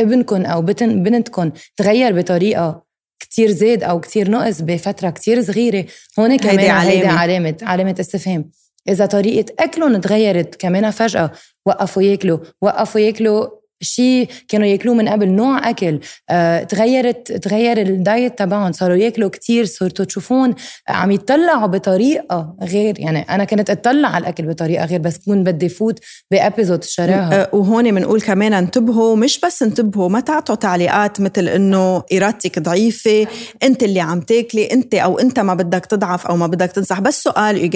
ابنكم 0.00 0.44
أو 0.44 0.62
بنتكم 0.80 1.50
تغير 1.76 2.20
بطريقة 2.20 2.82
كتير 3.20 3.50
زاد 3.50 3.82
أو 3.82 4.00
كتير 4.00 4.30
نقص 4.30 4.60
بفترة 4.60 5.10
كتير 5.10 5.42
صغيرة. 5.42 5.86
هون 6.18 6.36
كمان 6.36 6.58
هيدي 6.58 6.70
علامة. 6.70 7.18
علامه 7.20 7.56
علامة 7.62 7.96
استفهام. 8.00 8.50
إذا 8.88 9.06
طريقة 9.06 9.54
أكلهم 9.58 9.96
تغيرت 9.96 10.54
كمان 10.54 10.90
فجأة 10.90 11.30
وقفوا 11.66 12.02
ياكلوا 12.02 12.38
وقفوا 12.62 13.00
ياكلوا 13.00 13.59
شيء 13.80 14.28
كانوا 14.48 14.66
ياكلوه 14.66 14.94
من 14.94 15.08
قبل 15.08 15.28
نوع 15.28 15.70
أكل. 15.70 16.00
آه، 16.30 16.62
تغيرت 16.62 17.32
تغير 17.32 17.78
الدايت 17.82 18.38
تبعهم. 18.38 18.72
صاروا 18.72 18.96
ياكلوا 18.96 19.30
كتير 19.30 19.64
صرتوا 19.64 20.04
تشوفون 20.04 20.54
عم 20.88 21.10
يطلعوا 21.10 21.66
بطريقة 21.66 22.56
غير 22.62 23.00
يعني 23.00 23.20
أنا 23.20 23.44
كنت 23.44 23.70
أطلع 23.70 24.08
على 24.08 24.22
الأكل 24.22 24.46
بطريقة 24.46 24.84
غير 24.84 25.00
بس 25.00 25.18
كون 25.18 25.44
بدي 25.44 25.68
فوت 25.68 25.98
بأبيزود 26.30 26.84
شراها 26.84 27.42
آه، 27.42 27.48
وهون 27.52 27.94
بنقول 27.94 28.20
كمان 28.20 28.52
انتبهوا 28.52 29.16
مش 29.16 29.40
بس 29.40 29.62
انتبهوا 29.62 30.08
ما 30.08 30.20
تعطوا 30.20 30.54
تعليقات 30.54 31.20
مثل 31.20 31.48
إنه 31.48 32.02
إرادتك 32.12 32.58
ضعيفة 32.58 33.26
أنت 33.62 33.82
اللي 33.82 34.00
عم 34.00 34.20
تاكلي 34.20 34.72
أنت 34.72 34.94
أو 34.94 35.18
أنت 35.18 35.40
ما 35.40 35.54
بدك 35.54 35.86
تضعف 35.86 36.26
أو 36.26 36.36
ما 36.36 36.46
بدك 36.46 36.72
تنصح. 36.72 37.00
بس 37.00 37.22
سؤال 37.22 37.70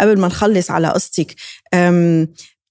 قبل 0.00 0.20
ما 0.20 0.26
نخلص 0.26 0.70
على 0.70 0.88
قصتك. 0.88 1.34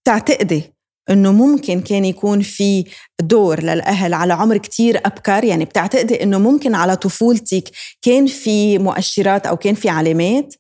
تعتقدي 0.06 0.75
إنه 1.10 1.32
ممكن 1.32 1.82
كان 1.82 2.06
يكون 2.06 2.41
في 2.41 2.86
دور 3.22 3.63
للأهل 3.63 4.13
على 4.13 4.34
عمر 4.34 4.58
كتير 4.58 4.98
أبكر. 4.98 5.44
يعني 5.44 5.65
بتعتقدي 5.65 6.24
إنه 6.24 6.38
ممكن 6.38 6.76
على 6.76 6.96
طفولتك 6.96 7.63
كان 8.02 8.28
في 8.28 8.78
مؤشرات 8.78 9.46
أو 9.48 9.58
كان 9.58 9.76
في 9.76 9.89
علامات؟ 9.89 10.56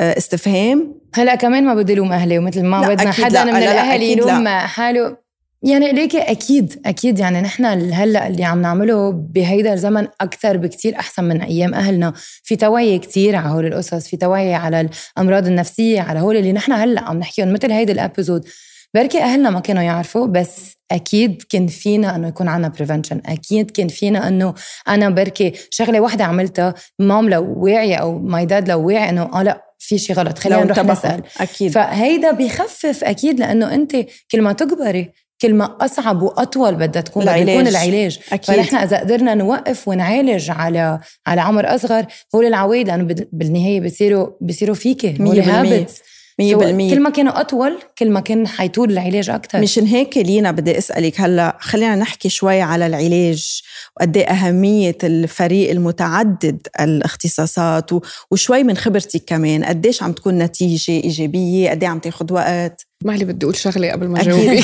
آه، 0.00 0.18
استفهام؟ 0.18 0.94
هلأ 1.14 1.34
كمان 1.34 1.64
ما 1.64 1.74
بدي 1.74 1.94
لوم 1.94 2.12
أهلي 2.12 2.38
ومثل 2.38 2.64
ما 2.64 2.88
بدنا 2.88 3.12
حدا 3.12 3.44
من 3.44 3.56
الأهل 3.56 4.02
يلوم 4.02 4.48
حاله. 4.48 5.28
يعني 5.62 5.92
ليكي 5.92 6.18
أكيد 6.18 6.80
أكيد 6.86 7.18
يعني 7.18 7.40
نحن 7.40 7.64
هلأ 7.92 8.26
اللي 8.26 8.44
عم 8.44 8.62
نعمله 8.62 9.10
بهيدا 9.12 9.72
الزمن 9.72 10.06
أكثر 10.20 10.56
بكتير 10.56 10.98
أحسن 10.98 11.24
من 11.24 11.42
أيام 11.42 11.74
أهلنا. 11.74 12.12
في 12.42 12.56
توعية 12.56 12.96
كتير 12.96 13.36
على 13.36 13.48
هول 13.48 13.66
القصص 13.66 14.08
في 14.08 14.16
توعية 14.16 14.56
على 14.56 14.80
الأمراض 15.16 15.46
النفسية 15.46 16.00
على 16.00 16.20
هول 16.20 16.36
اللي 16.36 16.52
نحن 16.52 16.72
هلأ 16.72 17.00
عم 17.00 17.18
نحكيهم 17.18 17.52
مثل 17.52 17.72
هيدا 17.72 17.92
ال 17.92 17.98
episode. 17.98 18.48
بركي 18.94 19.22
أهلنا 19.22 19.50
ما 19.50 19.60
كانوا 19.60 19.82
يعرفوا 19.82 20.26
بس 20.26 20.76
أكيد 20.90 21.42
كان 21.50 21.66
فينا 21.66 22.16
إنه 22.16 22.28
يكون 22.28 22.48
عنا 22.48 22.68
prevention 22.68 23.20
أكيد 23.26 23.70
كان 23.70 23.88
فينا 23.88 24.28
إنه 24.28 24.54
أنا 24.88 25.10
بركي 25.10 25.52
شغلة 25.70 26.00
واحدة 26.00 26.24
عملتها 26.24 26.74
مام 26.98 27.28
لو 27.28 27.54
واعية 27.56 27.96
أو 27.96 28.18
my 28.18 28.46
dad 28.46 28.68
لو 28.68 28.86
واعي 28.86 29.10
إنه 29.10 29.22
آه 29.22 29.42
لا 29.42 29.64
في 29.78 29.98
شيء 29.98 30.16
غلط 30.16 30.38
خلينا 30.38 30.64
نروح 30.64 30.78
نسأل. 30.78 31.22
أكيد. 31.40 31.72
فهيدا 31.72 32.30
بيخفف 32.30 33.04
أكيد 33.04 33.40
لأنه 33.40 33.74
أنت 33.74 33.96
كل 34.32 34.42
ما 34.42 34.52
تكبري 34.52 35.10
كل 35.40 35.54
ما 35.54 35.76
أصعب 35.80 36.22
وأطول 36.22 36.74
بدها 36.74 37.02
تكون 37.02 37.22
العلاج. 37.22 37.48
يكون 37.48 37.66
العلاج. 37.66 38.18
أكيد. 38.32 38.54
فنحن 38.54 38.76
إذا 38.76 39.00
قدرنا 39.00 39.34
نوقف 39.34 39.88
ونعالج 39.88 40.50
على 40.50 41.00
على 41.26 41.40
عمر 41.40 41.74
أصغر 41.74 42.06
هول 42.34 42.44
العوايد 42.46 42.88
لأنه 42.88 43.14
بالنهاية 43.32 43.80
بصيروا 43.80 44.30
بصيروا 44.40 44.74
فيكي 44.74 45.16
هول 45.20 45.40
هابتس 45.40 46.02
مية 46.38 46.56
بالمية. 46.56 46.94
كل 46.94 47.00
ما 47.00 47.10
كانوا 47.10 47.40
أطول 47.40 47.78
كل 47.98 48.10
ما 48.10 48.20
كان 48.20 48.46
حيطول 48.46 48.90
العلاج 48.90 49.30
أكثر 49.30 49.60
مشان 49.60 49.86
هيك 49.86 50.16
لينا 50.16 50.50
بدي 50.50 50.78
أسألك 50.78 51.20
هلا 51.20 51.56
خلينا 51.60 51.96
نحكي 51.96 52.28
شوي 52.28 52.60
على 52.60 52.86
العلاج 52.86 53.62
وقد 53.96 54.16
إيه 54.16 54.24
أهمية 54.24 54.98
الفريق 55.04 55.70
المتعدد 55.70 56.66
الاختصاصات 56.80 57.90
وشوي 58.30 58.62
من 58.62 58.76
خبرتك 58.76 59.22
كمان 59.26 59.64
قديش 59.64 60.02
عم 60.02 60.12
تكون 60.12 60.38
نتيجة 60.38 60.92
إيجابية؟ 60.92 61.70
قد 61.70 61.84
عم 61.84 61.98
تاخذ 61.98 62.32
وقت؟ 62.32 62.86
ما 63.04 63.12
لي 63.12 63.24
بدي 63.24 63.46
أقول 63.46 63.56
شغلة 63.56 63.92
قبل 63.92 64.08
ما 64.08 64.22
جاوبك 64.22 64.60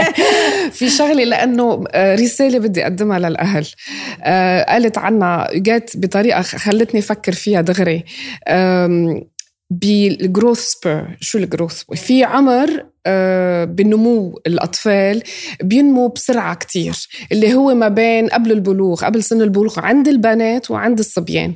في 0.78 0.90
شغلة 0.90 1.24
لأنه 1.24 1.84
آه، 1.90 2.14
رسالة 2.14 2.58
بدي 2.58 2.82
أقدمها 2.82 3.18
للأهل. 3.18 3.66
آه، 4.22 4.72
قالت 4.72 4.98
عنا 4.98 5.48
جات 5.54 5.90
بطريقة 5.96 6.42
خلتني 6.42 7.00
أفكر 7.00 7.32
فيها 7.32 7.60
دغري. 7.60 8.04
بال 9.70 9.92
growth 9.92 10.58
spurt 10.58 11.16
شو 11.20 11.38
ال 11.38 11.44
growth 11.44 11.82
في 11.94 12.24
عمر 12.24 12.89
بنمو 13.64 14.40
الأطفال 14.46 15.22
بينمو 15.62 16.08
بسرعة 16.08 16.54
كتير 16.54 17.08
اللي 17.32 17.54
هو 17.54 17.74
ما 17.74 17.88
بين 17.88 18.28
قبل 18.28 18.52
البلوغ 18.52 19.04
قبل 19.04 19.22
سن 19.22 19.42
البلوغ 19.42 19.80
عند 19.80 20.08
البنات 20.08 20.70
وعند 20.70 20.98
الصبيان 20.98 21.54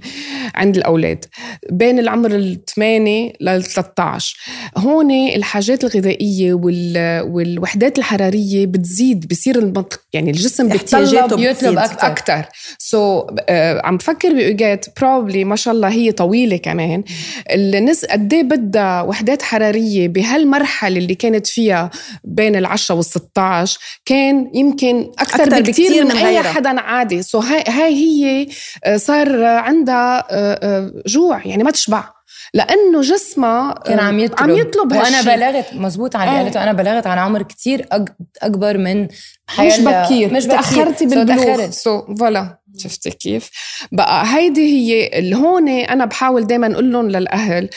عند 0.54 0.76
الأولاد 0.76 1.24
بين 1.70 1.98
العمر 1.98 2.35
الثمانية 2.35 3.33
لل 3.40 3.64
13 3.64 4.37
هون 4.76 5.11
الحاجات 5.11 5.85
الغذائية 5.85 6.54
والوحدات 7.24 7.98
الحرارية 7.98 8.66
بتزيد 8.66 9.28
بصير 9.28 9.59
المط... 9.59 10.07
يعني 10.12 10.30
الجسم 10.30 10.68
بيطلب 10.68 11.38
يطلب 11.38 11.78
أكتر, 11.78 12.07
أكتر. 12.07 12.44
so 12.78 13.20
so, 13.20 13.30
uh, 13.30 13.35
عم 13.85 13.96
بفكر 13.96 14.33
بأوقات 14.35 14.87
probably 15.00 15.44
ما 15.44 15.57
شاء 15.57 15.74
الله 15.74 15.88
هي 15.88 16.12
طويلة 16.12 16.57
كمان 16.57 17.04
الناس 17.50 18.04
قد 18.04 18.35
إيه 18.35 18.42
بدها 18.42 19.02
وحدات 19.02 19.42
حرارية 19.42 20.09
بهالمرحلة 20.09 20.98
اللي 20.98 21.14
كان 21.14 21.33
كانت 21.34 21.46
فيها 21.46 21.90
بين 22.24 22.56
العشرة 22.56 23.02
وال16 23.02 23.78
كان 24.04 24.50
يمكن 24.54 25.10
أكثر, 25.18 25.42
أكثر 25.42 25.60
بكثير, 25.62 25.88
بكثير 25.88 26.04
من, 26.04 26.10
من 26.10 26.16
أي 26.16 26.42
حدا 26.42 26.80
عادي. 26.80 27.22
so 27.22 27.38
هاي, 27.38 27.64
هاي 27.68 27.94
هي 27.94 28.48
آه، 28.84 28.96
صار 28.96 29.44
عندها 29.44 30.18
آه، 30.30 30.58
آه، 30.62 30.92
جوع 31.06 31.46
يعني 31.46 31.64
ما 31.64 31.70
تشبع. 31.70 32.04
لأنه 32.54 33.00
جسمها 33.00 33.74
كان 33.86 33.98
عم 34.00 34.18
يطلب. 34.18 34.40
عم 34.40 34.50
يطلب 34.56 34.92
وأنا. 34.92 35.22
بلغت 35.22 35.74
مزبوط 35.74 36.16
على 36.16 36.30
إيه. 36.30 36.36
قالته 36.36 36.62
أنا 36.62 36.72
بلغت 36.72 37.06
عن 37.06 37.18
عمر 37.18 37.42
كتير 37.42 37.86
أكبر 38.42 38.78
من 38.78 39.02
مش 39.04 39.10
حيلا- 39.46 40.04
بكير. 40.04 40.32
مش 40.34 40.46
بكير. 40.46 40.56
تأخرتي 40.58 41.06
بالبلوغ. 41.06 41.70
so 41.70 42.14
voilà. 42.18 42.58
شفتي 42.78 43.10
كيف؟ 43.10 43.50
بقى 43.92 44.37
هيدي 44.37 44.60
هي 44.60 45.18
اللي 45.18 45.37
هون 45.37 45.68
أنا 45.68 46.04
بحاول 46.04 46.46
دائما 46.46 46.72
أقول 46.72 46.92
لهم 46.92 47.08
للأهل 47.08 47.68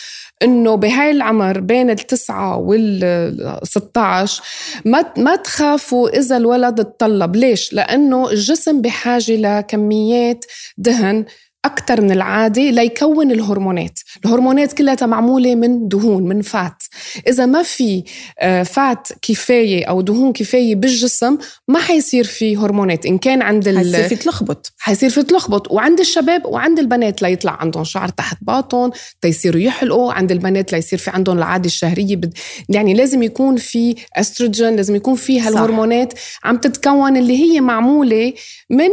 إنه 0.44 0.76
بهاي 0.76 1.12
العمر 1.12 1.60
بين 1.60 1.90
التسعة 1.90 2.58
وال 2.58 3.60
16 3.64 4.44
ما 4.86 5.06
ما 5.18 5.36
تخافوا 5.36 6.10
إذا 6.20 6.38
الولد 6.38 6.80
اتطلب. 6.80 7.36
ليش؟ 7.36 7.74
لأنه 7.74 8.30
الجسم 8.30 8.82
بحاجة 8.82 9.36
لكميات 9.36 10.46
دهن 10.78 11.26
أكثر 11.66 12.02
من 12.02 12.12
العادة 12.12 12.62
ليكون 12.62 13.32
الهرمونات. 13.32 14.00
الهرمونات 14.26 14.74
كلها 14.74 14.96
معمولة 15.02 15.56
من 15.56 15.88
دهون 15.88 16.24
من 16.24 16.42
فات. 16.42 16.84
إذا 17.28 17.46
ما 17.46 17.64
في 17.64 18.04
آه، 18.40 18.64
فات 18.64 19.08
كفاية 19.22 19.86
أو 19.86 20.02
دهون 20.02 20.34
كفاية 20.34 20.76
بالجسم 20.76 21.38
ما 21.68 21.80
حيصير 21.80 22.24
في 22.24 22.58
هرمونات. 22.58 23.06
إن 23.06 23.18
كان 23.18 23.42
عند 23.42 23.68
ال... 23.68 23.78
حيصير 23.78 24.08
في 24.08 24.16
تلخبط. 24.16 24.74
حيصير 24.78 25.10
في 25.10 25.24
تلخبط. 25.24 25.72
وعند 25.72 26.00
الشباب 26.00 26.46
وعند 26.46 26.80
البنات 26.80 27.22
ليطلع 27.22 27.52
عندهم 27.52 27.84
شعر 27.84 28.10
تحت 28.10 28.38
باطن 28.42 28.92
تيصيروا 29.22 29.62
يحلقوا. 29.62 30.14
عند 30.14 30.32
البنات 30.32 30.74
ليصير 30.74 31.00
في 31.00 31.10
عندهم 31.10 31.38
العادة 31.38 31.66
الشهرية 31.66 32.16
بد... 32.16 32.34
يعني 32.70 32.94
لازم 32.94 33.24
يكون 33.24 33.58
في 33.58 33.96
استروجين 34.16 34.76
لازم 34.76 34.96
يكون 34.96 35.16
في. 35.16 35.40
هالهرمونات 35.40 36.14
عم 36.44 36.58
تتكون 36.58 37.18
اللي 37.18 37.38
هي 37.38 37.62
معمولة 37.62 38.34
من 38.70 38.90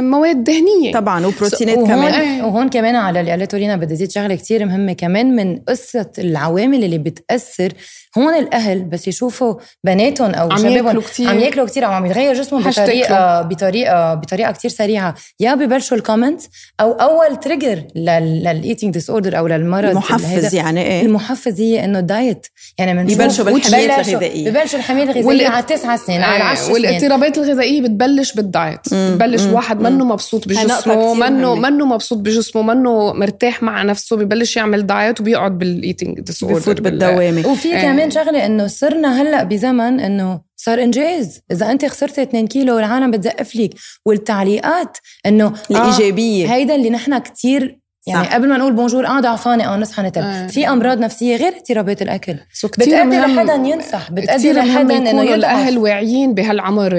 مواد 0.00 0.44
دهنية 0.44 0.92
طبعا 0.92 1.26
وبروتينات 1.26 1.76
وهون 1.78 1.86
كمان. 1.88 2.40
وهون 2.44 2.68
كمان 2.68 2.96
على 2.96 3.20
اللي 3.20 3.30
قالته 3.30 3.58
رينا 3.58 3.76
بدي 3.76 3.96
زيد 3.96 4.10
شغلة 4.10 4.34
كتير 4.34 4.66
مهمة 4.66 4.92
كمان 4.92 5.36
من 5.36 5.58
قصة 5.68 6.10
العوامل 6.18 6.84
اللي 6.84 6.98
بتأثر. 6.98 7.72
هون 8.18 8.34
الأهل 8.34 8.84
بس 8.84 9.08
يشوفوا 9.08 9.54
بناتهم 9.84 10.30
أو 10.30 10.50
عم 10.52 10.58
شبابهم 10.58 10.76
ياكلوا 10.86 11.02
كتير. 11.02 11.28
عم 11.28 11.38
ياكلوا 11.38 11.66
كتير 11.66 11.86
أو 11.86 11.92
عم 11.92 12.06
يتغير 12.06 12.34
جسمهم 12.34 12.62
بطريقه 12.62 13.42
بطريقه 13.42 14.14
بطريقة 14.14 14.52
كتير 14.52 14.70
سريعة. 14.70 15.14
يا 15.40 15.54
ببلشوا 15.54 15.96
ال 15.96 16.01
comment 16.01 16.40
أو 16.80 16.92
أول 16.92 17.36
trigger 17.36 17.82
لل 17.96 18.94
eating 18.94 19.10
disorder 19.10 19.38
أو 19.38 19.46
للمرض 19.46 19.88
المحفز. 19.88 20.54
يعني 20.54 20.82
إيه؟ 20.82 21.02
المحفز 21.02 21.60
هي 21.60 21.84
إنه 21.84 21.98
ال 21.98 22.08
diet 22.08 22.46
يعني 22.78 22.94
بنشوف 23.02 23.20
يبلشوا 23.20 23.44
بالحميات 23.44 23.90
ببلشوا- 23.90 24.08
الغذائية. 24.08 24.50
ببلشوا 24.50 24.78
الحميات 24.78 25.16
الغذائية 25.16 25.48
على 25.48 25.62
تسعة 25.62 25.96
سنين 25.96 26.22
على 26.22 26.42
آه، 26.42 26.46
10 26.46 26.62
سنين. 26.64 26.72
والاضطرابات 26.74 27.38
الغذائية 27.38 27.82
بتبلش 27.82 28.32
بال 28.32 28.48
diet 28.48 28.80
بتبلش 28.92 29.42
واحد 29.42 29.80
منه 29.80 30.04
مبسوط 30.04 30.48
بجسمه 30.48 31.14
منه. 31.14 31.54
منه 31.54 31.86
مبسوط 31.86 32.18
بجسمه 32.18 32.62
منه 32.62 33.12
مرتاح 33.12 33.62
مع 33.62 33.82
نفسه 33.82 34.16
ببلش 34.16 34.56
يعمل 34.56 34.86
diet 34.86 35.20
وبيقعد 35.20 35.58
بال 35.58 35.73
eating 35.73 36.20
dis 36.20 36.44
بفوت 36.44 36.80
بالدوامة. 36.80 37.48
وفي 37.48 37.76
إيه. 37.76 37.82
كمان 37.82 38.10
شغلة 38.10 38.46
إنه 38.46 38.66
صرنا 38.66 39.22
هلأ 39.22 39.44
بزمن 39.44 40.00
إنه 40.00 40.40
صار 40.56 40.82
إنجاز. 40.82 41.40
إذا 41.52 41.70
أنت 41.70 41.86
خسرتي 41.86 42.22
2 42.22 42.46
كيلو 42.46 42.78
العالم 42.78 43.10
بتزقف 43.10 43.56
لك 43.56 43.70
والتعليقات 44.06 44.98
إنه 45.26 45.52
الإيجابية. 45.70 46.46
آه 46.46 46.54
هيدا 46.54 46.74
اللي 46.74 46.90
نحن 46.90 47.18
كتير 47.18 47.83
يعني 48.06 48.24
صح. 48.26 48.34
قبل 48.34 48.48
ما 48.48 48.56
نقول 48.58 48.72
bonjour 48.72 49.06
آه 49.06 49.20
ضعفانه 49.20 49.74
آه 49.74 49.76
نصحى 49.76 50.02
نتل 50.02 50.20
آه. 50.20 50.46
في 50.46 50.68
أمراض 50.68 50.98
نفسية 50.98 51.36
غير 51.36 51.52
اضطرابات 51.56 52.02
الأكل. 52.02 52.34
so 52.52 52.68
بتأدي 52.68 52.90
مهم- 53.04 53.36
لحدا 53.40 53.54
ينصح. 53.54 54.10
بتأدي 54.12 54.52
لحدا 54.52 54.96
إنه 54.96 55.08
يكونوا 55.10 55.34
الأهل 55.34 55.78
واعيين 55.78 56.34
بهالعمر 56.34 56.98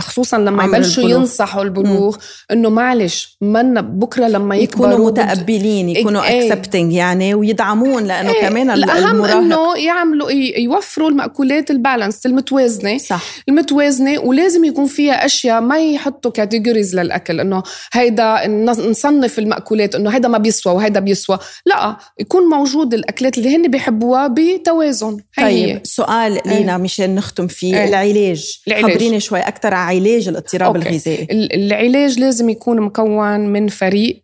خصوصا 0.00 0.38
لما 0.38 0.64
يبلشوا. 0.64 1.08
ينصحوا 1.10 1.62
البلوغ 1.62 2.16
إنه 2.52 2.70
معلش 2.70 3.36
منا 3.40 3.80
بكرة 3.80 4.28
لما 4.28 4.56
يكونوا 4.56 4.92
يكبروا 4.92 5.10
بد- 5.10 5.20
متقبلين 5.20 5.88
يكونوا 5.88 6.24
إيه. 6.24 6.52
accepting 6.52 6.92
يعني 6.92 7.34
ويدعمون 7.34 8.04
لأنه 8.04 8.30
إيه، 8.30 8.40
كمان 8.48 8.70
ال- 8.70 8.84
الأهم 8.84 9.24
إنه 9.24 9.76
يعملوا 9.78 10.30
يوفروا 10.58 11.10
المأكولات 11.10 11.70
ال 11.70 11.76
balanced 11.76 12.26
المتوازنة. 12.26 12.98
صح. 12.98 13.22
المتوازنة 13.48 14.18
ولازم 14.20 14.64
يكون 14.64 14.86
فيها 14.86 15.24
أشياء 15.26 15.60
ما 15.60 15.78
يحطوا 15.78 16.30
categories 16.30 16.96
للأكل. 16.96 17.40
إنه 17.40 17.62
هيدا 17.92 18.46
نصنف 18.78 19.38
المأكولات 19.38 19.94
إنه 19.94 20.10
هيدا 20.10 20.28
ما 20.28 20.38
بيسوى 20.38 20.72
وهيدا 20.74 21.00
بيسوى 21.00 21.38
لا 21.66 21.96
يكون 22.20 22.42
موجود 22.42 22.94
الأكلات 22.94 23.38
اللي 23.38 23.56
هن 23.56 23.68
بيحبوها 23.70 24.26
بتوازن 24.26 25.16
هي 25.38 25.44
طيب 25.44 25.68
هي. 25.68 25.80
سؤال 25.84 26.38
لينا 26.46 26.78
مشان 26.78 27.14
نختم 27.14 27.46
فيه 27.46 27.76
إيه. 27.76 27.84
العلاج 27.88 28.60
العلاج. 28.68 28.92
خبريني 28.92 29.20
شوي 29.20 29.40
أكثر 29.40 29.74
عن 29.74 29.96
علاج 29.96 30.28
الاضطراب 30.28 30.76
أوكي. 30.76 30.88
الغذائي 30.88 31.22
ال- 31.30 31.54
العلاج 31.54 32.18
لازم 32.20 32.48
يكون 32.50 32.80
مكون 32.80 33.40
من 33.40 33.68
فريق 33.68 34.22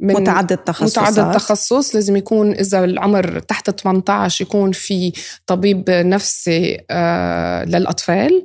من 0.00 0.14
متعدد 0.14 0.56
تخصصات. 0.56 1.08
متعدد 1.12 1.34
تخصص. 1.34 1.94
لازم 1.94 2.16
يكون 2.16 2.52
إذا 2.52 2.84
العمر 2.84 3.38
تحت 3.38 3.70
18 3.80 4.44
يكون 4.44 4.72
في 4.72 5.12
طبيب 5.46 5.84
نفسي 5.90 6.78
آه، 6.90 7.64
للأطفال. 7.64 8.42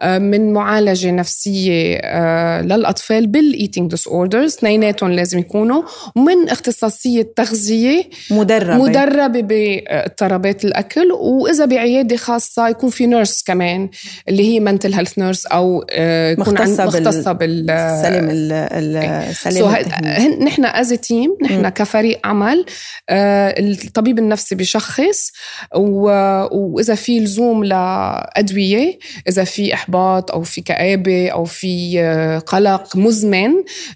آه، 0.00 0.18
من 0.18 0.52
معالجة 0.52 1.10
نفسية 1.10 1.96
آه، 2.02 2.60
للأطفال 2.62 3.26
بال 3.26 3.90
eating 3.90 4.08
disorders 4.08 4.54
اثنيناتهم 4.54 5.10
لازم 5.10 5.38
يكونوا. 5.38 5.82
ومن 6.16 6.48
اختصاصية 6.48 7.32
تغذية 7.36 8.04
مدربة. 8.30 8.74
مدربة 8.84 9.40
باضطرابات 9.40 10.64
الأكل. 10.64 11.12
وإذا 11.12 11.64
بعيادة 11.64 12.16
خاصة 12.16 12.68
يكون 12.68 12.90
في 12.90 13.06
nurse 13.06 13.42
كمان 13.42 13.88
اللي 14.28 14.42
هي 14.54 14.60
mental 14.60 14.94
health 14.94 15.18
nurse 15.18 15.46
أو 15.46 15.84
آه، 15.90 16.32
يكون 16.32 16.54
مختصة 16.54 16.84
مختصة 16.84 17.32
بال 17.32 17.66
سلام 18.02 18.28
ال- 18.30 18.52
so 19.50 19.58
سلام 19.58 19.74
التهميش. 19.76 20.38
نحن 20.38 20.64
as 20.64 20.88
team 20.92 21.36
نحن. 21.42 21.68
كفريق 21.68 22.26
عمل 22.26 22.64
آه، 23.08 23.54
الطبيب 23.58 24.18
النفسي 24.18 24.54
بيشخص 24.54 25.30
و- 25.76 26.46
وإذا 26.56 26.94
في 26.94 27.20
لزوم 27.20 27.64
لأدوية 27.64 28.98
إذا 29.28 29.44
في 29.44 29.74
إحباط 29.74 30.30
أو 30.30 30.42
في 30.42 30.60
كآبة 30.60 31.28
أو 31.28 31.44
في 31.44 32.00
آه، 32.00 32.38
قلق 32.38 32.96
مزمن 32.96 33.50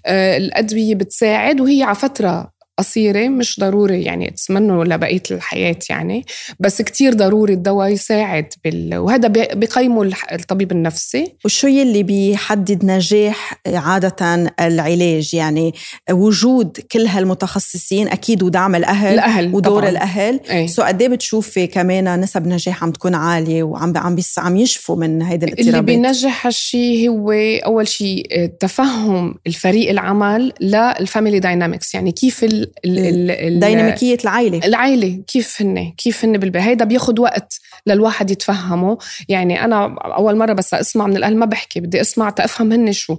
آه، 0.05 0.37
الأدوية 0.37 0.95
بتساعد 0.95 1.61
وهي 1.61 1.83
على 1.83 1.95
فترة 1.95 2.52
قصيرة 2.77 3.27
مش 3.27 3.59
ضروري 3.59 4.03
يعني 4.03 4.29
تسمنه 4.29 4.83
لبقية 4.83 5.23
الحياة 5.31 5.75
يعني 5.89 6.25
بس 6.59 6.81
كتير 6.81 7.13
ضروري 7.13 7.53
الدواء 7.53 7.89
يساعد 7.89 8.45
بال... 8.63 8.97
وهذا 8.97 9.27
بي- 9.27 9.47
بيقيمه 9.55 10.11
الطبيب 10.31 10.71
النفسي. 10.71 11.33
وشو 11.45 11.67
يلي 11.67 12.03
بيحدد 12.03 12.85
نجاح 12.85 13.61
عادة 13.67 14.51
العلاج؟ 14.59 15.33
يعني 15.33 15.73
وجود 16.11 16.77
كل 16.91 17.05
هالمتخصصين 17.07 18.07
أكيد 18.07 18.43
ودعم 18.43 18.75
الأهل 18.75 19.13
الأهل 19.13 19.55
ودور 19.55 19.79
طبعاً. 19.79 19.89
الأهل. 19.89 20.39
إيه. 20.49 20.67
so 20.67 20.83
قد 20.83 21.01
إيه 21.01 21.09
بتشوفي 21.09 21.67
كمان 21.67 22.19
نسب 22.19 22.47
نجاح 22.47 22.83
عم 22.83 22.91
تكون 22.91 23.15
عالية 23.15 23.63
وعم 23.63 23.97
عم 23.97 24.15
بيس 24.15 24.39
عم 24.39 24.57
يشفوا 24.57 24.95
من 24.95 25.21
هيدي 25.21 25.45
اللي 25.45 25.53
الاضطرابات؟ 25.61 25.85
بينجح 25.85 26.45
هالشيء 26.45 27.09
هو 27.09 27.31
أول 27.65 27.87
شيء 27.87 28.27
آه، 28.31 28.45
تفهم 28.45 29.35
الفريق 29.47 29.89
العمل 29.89 30.53
لل 30.61 30.81
family 30.81 31.39
dynamics 31.39 31.93
يعني 31.95 32.11
كيف 32.11 32.43
ال 32.43 32.62
ال 32.85 32.99
ال 32.99 33.31
ال 33.31 33.59
ديناميكية 33.59 34.17
العائلة. 34.23 34.61
العائلة 34.65 35.23
كيف 35.27 35.61
هن 35.61 35.93
كيف 35.97 36.25
هن 36.25 36.37
بالبيت 36.37 36.61
هيدا 36.61 36.85
بياخد 36.85 37.19
وقت 37.19 37.59
للواحد 37.87 38.31
يتفهمه. 38.31 38.97
يعني 39.29 39.65
أنا 39.65 39.95
أول 39.99 40.37
مرة 40.37 40.53
بس 40.53 40.73
أسمع 40.73 41.07
من 41.07 41.17
الأهل 41.17 41.37
ما 41.37 41.45
بحكي 41.45 41.79
بدي 41.79 42.01
أسمع 42.01 42.29
تأفهم 42.29 42.71
هن 42.71 42.91
شو. 42.91 43.17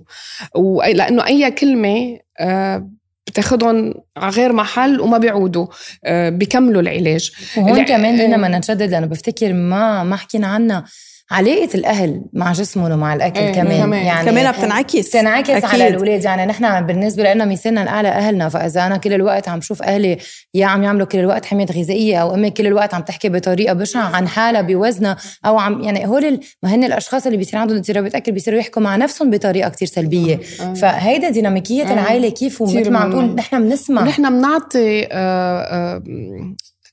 لأنه 0.95 1.27
أي 1.27 1.51
كلمة 1.51 2.19
آه، 2.41 2.91
بتاخدهم 3.27 3.95
على 4.17 4.33
غير 4.33 4.53
محل 4.53 5.01
وما 5.01 5.19
بيعودوا 5.19 5.67
آه، 6.05 6.29
بيكملوا 6.29 6.83
العلاج. 6.83 7.33
وهون 7.57 7.85
كمان 7.85 8.15
إيه. 8.19 8.27
بدنا 8.27 8.37
ما 8.37 8.59
نشدد 8.59 8.91
لأنه 8.91 9.07
بفتكر 9.07 9.53
ما 9.53 10.05
ما 10.05 10.17
حكينا 10.17 10.47
عنها. 10.47 10.85
علاقة 11.31 11.69
الأهل 11.75 12.23
مع 12.33 12.53
جسمهم 12.53 12.93
ومع 12.93 13.15
الأكل 13.15 13.41
إيه، 13.41 13.53
كمان 13.53 13.83
كمان. 13.83 14.05
يعني 14.05 14.31
كمان 14.31 14.53
بتنعكس 14.53 15.11
تنعكس 15.11 15.51
أكيد. 15.51 15.65
على 15.65 15.89
الأولاد 15.89 16.25
يعني 16.25 16.47
نحن 16.47 16.87
بالنسبة 16.87 17.35
لنا 17.35 17.45
مثالنا 17.45 17.83
الأعلى 17.83 18.09
أهلنا 18.09 18.49
فإذا 18.49 18.87
أنا 18.87 18.97
كل 18.97 19.13
الوقت 19.13 19.49
عم 19.49 19.61
شوف 19.61 19.83
أهلي 19.83 20.19
يا 20.55 20.67
عم 20.67 20.83
يعملوا 20.83 21.07
كل 21.07 21.19
الوقت 21.19 21.45
حمية 21.45 21.67
غذائية 21.67 22.23
أو 22.23 22.35
أمي 22.35 22.51
كل 22.51 22.67
الوقت 22.67 22.95
عم 22.95 23.03
تحكي 23.03 23.29
بطريقة 23.29 23.73
بشعة 23.73 24.17
عن 24.17 24.29
حالها 24.29 24.61
بوزنها 24.61 25.17
أو 25.47 25.59
عم 25.59 25.83
يعني 25.83 26.07
هول 26.07 26.41
ما 26.63 26.75
هن 26.75 26.85
الأشخاص 26.85 27.27
اللي 27.27 27.39
بيصير 27.39 27.61
عندهم 27.61 27.77
اضطرابات 27.77 28.15
أكل 28.15 28.33
بيصيروا 28.33 28.59
يحكوا 28.59 28.83
مع 28.83 28.97
نفسهم 28.97 29.31
بطريقة 29.31 29.69
كتير 29.69 29.89
سلبية 29.89 30.37
فهيدا 30.75 31.31
ديناميكية 31.31 31.91
آه. 31.91 31.93
العائلة 31.93 32.29
كيف 32.29 32.61
ومثل 32.63 32.91
ما 32.91 32.99
عم. 32.99 33.11
تقول 33.11 33.35
نحن 33.35 33.63
بنسمع 33.63 34.03
ونحن 34.03 34.39
بنعطي 34.39 35.09
آه، 35.13 36.03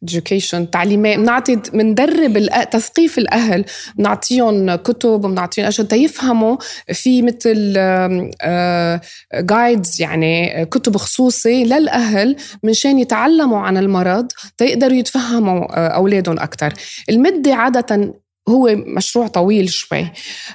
education 0.09 0.69
تعليمات 0.71 1.17
بنعطي 1.17 1.55
بندرب 1.73 2.47
تثقيف 2.71 3.17
الأهل. 3.17 3.65
بنعطيهم 3.95 4.75
كتب 4.75 5.09
وبنعطيهم 5.09 5.67
أشياء 5.67 5.87
تيفهموا 5.87 6.57
في 6.93 7.21
مثل 7.21 7.73
جايدز 9.33 10.01
يعني 10.01 10.65
كتب 10.65 10.97
خصوصي 10.97 11.63
للأهل 11.63 12.35
منشان 12.63 12.99
يتعلموا 12.99 13.59
عن 13.59 13.77
المرض 13.77 14.27
تيقدروا 14.57 14.97
يتفهموا 14.97 15.77
آه، 15.77 15.87
أولادهم 15.87 16.39
أكثر 16.39 16.73
المده 17.09 17.55
عادة 17.55 18.13
هو 18.51 18.75
مشروع 18.75 19.27
طويل 19.27 19.69
شوي. 19.69 20.11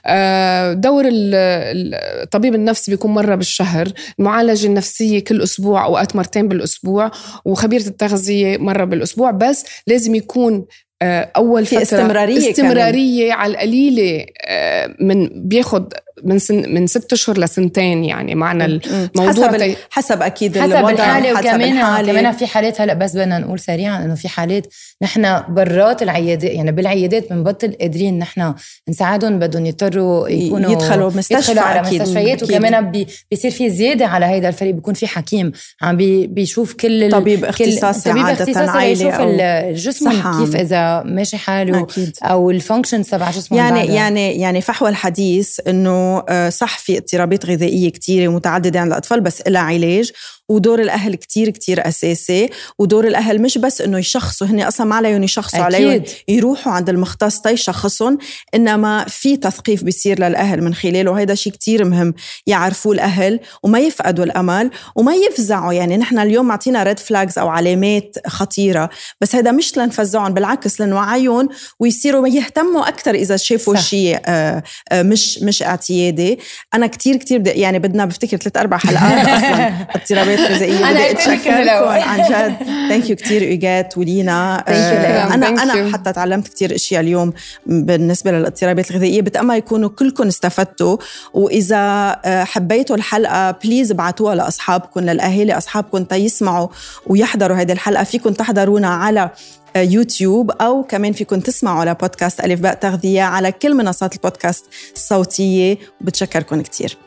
آه، 0.07 0.73
دور 0.73 1.05
الطبيب 1.07 2.55
النفسي 2.55 2.91
بيكون 2.91 3.11
مرة 3.11 3.35
بالشهر. 3.35 3.93
المعالجة 4.19 4.67
النفسية 4.67 5.25
كل 5.25 5.43
أسبوع 5.43 5.85
أوقات 5.85 6.17
مرتين 6.17 6.49
بالأسبوع 6.49 7.11
وخبيرة 7.45 7.87
التغذية 7.87 8.57
مرة 8.57 8.85
بالأسبوع. 8.85 9.31
بس 9.31 9.65
لازم 9.87 10.15
يكون 10.15 10.67
آه، 11.03 11.31
أول 11.37 11.67
في 11.67 11.83
استمراريه 11.83 12.51
استمرارية 12.51 13.27
كمان. 13.27 13.39
على 13.39 13.53
القليلة 13.53 14.27
آه، 14.47 14.95
من 15.01 15.49
بياخد 15.49 15.93
من 16.25 16.39
سن 16.39 16.75
من 16.75 16.87
ست 16.87 17.13
أشهر 17.13 17.39
لسنتين 17.39 18.05
يعني 18.05 18.35
معنى 18.35 18.65
الموضوع 18.65 19.53
حسب, 19.53 19.77
حسب 19.91 20.23
أكيد 20.23 20.59
حسب 20.59 20.73
الوضع 20.73 20.91
الحالة 20.91 21.33
وكمان 21.33 22.07
كمان 22.07 22.33
في 22.33 22.47
حالات 22.47 22.81
هلأ 22.81 22.95
بس 22.95 23.13
بدنا 23.13 23.39
نقول 23.39 23.61
سريعا 23.61 24.05
إنه 24.05 24.15
في 24.15 24.29
حالات 24.29 24.67
نحن 25.03 25.43
برات 25.49 26.03
العيادات 26.03 26.51
يعني 26.51 26.73
بالعيادات 26.73 27.33
بنبطل 27.33 27.73
قادرين 27.81 28.19
نحن 28.19 28.55
نساعدهم 28.89 29.39
بدهم 29.39 29.67
يضطروا 29.67 30.29
يكونوا 30.29 30.71
يدخلوا 30.71 31.11
مستشفى 31.11 31.35
يدخلوا 31.35 31.63
على 31.63 31.81
أكيد. 31.81 32.03
مستشفيات 32.03 32.43
أكيد. 32.43 32.57
وكمان 32.57 32.91
بي 32.91 33.07
بيصير 33.31 33.51
في 33.51 33.71
زيادة 33.71 34.07
على 34.07 34.27
هيدا 34.27 34.49
الفريق 34.49 34.75
بيكون 34.75 34.95
في 34.95 35.07
حكيم 35.07 35.53
عم 35.83 35.97
بي 35.97 36.27
بيشوف 36.27 36.75
كل 36.75 37.11
طبيب 37.11 37.45
اختصاصي 37.45 38.11
طبيب 38.11 38.27
اختصاصي 38.27 38.79
يشوف 38.79 39.15
الجسم 39.21 40.11
كيف 40.11 40.57
إذا 40.57 41.03
ماشي 41.03 41.37
حاله 41.37 41.81
أكيد. 41.81 42.17
أو 42.23 42.51
ال 42.51 42.57
functions 42.57 43.09
تبع 43.09 43.31
جسمه 43.31 43.59
يعني 43.59 43.95
يعني 43.95 44.41
يعني 44.41 44.61
فحوى 44.61 44.89
الحديث 44.89 45.61
إنه 45.69 46.23
آه، 46.29 46.49
صح 46.49 46.79
في 46.79 46.99
اضطرابات 46.99 47.47
غذائية 47.47 47.93
كثيره 47.93 48.29
ومتعددة 48.29 48.81
عند 48.81 48.93
الأطفال 48.93 49.21
بس 49.21 49.43
لها 49.47 49.63
علاج 49.63 50.13
ودور 50.49 50.81
الأهل 50.81 51.15
كتير 51.15 51.51
كتير 51.51 51.89
أساسي 51.89 52.51
ودور 52.79 53.07
الأهل 53.07 53.43
مش 53.43 53.59
بس 53.59 53.81
إنه 53.81 53.99
يشخصوا 53.99 54.47
هن 54.47 54.61
أصلا 54.61 54.87
ما 54.87 54.95
عليهم 54.95 55.23
يشخصوا 55.23 55.61
عليهم 55.61 56.03
يروحوا 56.29 56.73
عند 56.73 56.89
المختص 56.89 57.41
تيشخصهم 57.41 58.19
إنما 58.55 59.05
في 59.09 59.37
تثقيف 59.37 59.85
بيصير 59.85 60.19
للأهل 60.19 60.63
من 60.63 60.75
خلاله 60.75 61.11
وهذا 61.11 61.35
شيء 61.35 61.53
كتير 61.53 61.85
مهم 61.85 62.15
يعرفوه 62.47 62.93
الأهل 62.93 63.41
وما 63.63 63.79
يفقدوا 63.79 64.25
الأمل 64.25 64.71
وما 64.97 65.15
يفزعوا. 65.15 65.73
يعني 65.73 65.97
نحن 65.97 66.19
اليوم 66.19 66.47
معطينا 66.47 66.83
red 66.83 66.99
flags 66.99 67.39
أو 67.39 67.49
علامات 67.49 68.17
خطيرة 68.27 68.91
بس 69.21 69.35
هذا 69.35 69.53
مش 69.53 69.79
لنفزعهم 69.79 70.35
بالعكس 70.35 70.81
لنوعيهم 70.81 71.49
ويصيروا 71.81 72.29
يهتموا 72.29 72.89
أكثر 72.89 73.15
إذا 73.15 73.37
شافوا 73.37 73.77
شيء 73.77 74.19
آه، 74.27 74.63
آه، 74.93 75.03
مش 75.03 75.39
مش 75.39 75.63
اعتيادي. 75.63 76.39
أنا 76.75 76.87
كتير 76.87 77.17
كتير 77.17 77.47
يعني 77.47 77.79
بدنا 77.79 78.05
بفتكر 78.05 78.37
ثلاث 78.37 78.57
أربع 78.57 78.77
حلقات 78.77 79.29
أصلا 79.37 79.87
اضطرابات 79.95 80.36
وجبات 80.37 80.51
غذائيه 80.51 80.91
أنا 80.91 81.11
اتشكركم 81.11 81.89
عن 82.09 82.19
جد. 82.19 82.57
thank 82.89 83.11
you 83.11 83.17
كثير 83.17 83.43
إيجات 83.43 83.99
ولينا. 83.99 84.65
آه 84.69 85.35
أنا 85.35 85.49
أنا 85.49 85.93
حتى 85.93 86.13
تعلمت 86.13 86.49
كثير 86.49 86.75
أشياء 86.75 87.01
اليوم 87.01 87.33
بالنسبة 87.67 88.31
للاضطرابات 88.33 88.91
الغذائية. 88.91 89.23
بتأمل 89.23 89.57
يكونوا 89.57 89.89
كلكم 89.89 90.27
استفدتوا. 90.27 90.97
وإذا 91.35 91.77
آه، 92.25 92.45
حبيتوا 92.45 92.97
الحلقة 92.97 93.51
بليز 93.51 93.91
ابعتوها 93.91 94.35
لأصحابكم 94.35 95.01
للأهالي 95.01 95.57
أصحابكم 95.57 96.05
تيسمعوا 96.05 96.69
ويحضروا 97.07 97.57
هذه 97.57 97.73
الحلقة. 97.73 98.05
فيكم 98.05 98.33
تحضرونا 98.33 98.89
على 98.89 99.31
آه، 99.77 99.83
يوتيوب 99.83 100.51
أو 100.51 100.83
كمان 100.83 101.13
فيكم 101.13 101.41
تسمعوا 101.41 101.81
على 101.81 101.95
بودكاست 101.95 102.41
ألف 102.41 102.61
باء 102.61 102.75
تغذية 102.75 103.23
على 103.23 103.53
كل 103.53 103.75
منصات 103.75 104.15
البودكاست 104.15 104.65
الصوتية. 104.95 105.79
وبتشكركم 106.01 106.61
كتير. 106.61 107.06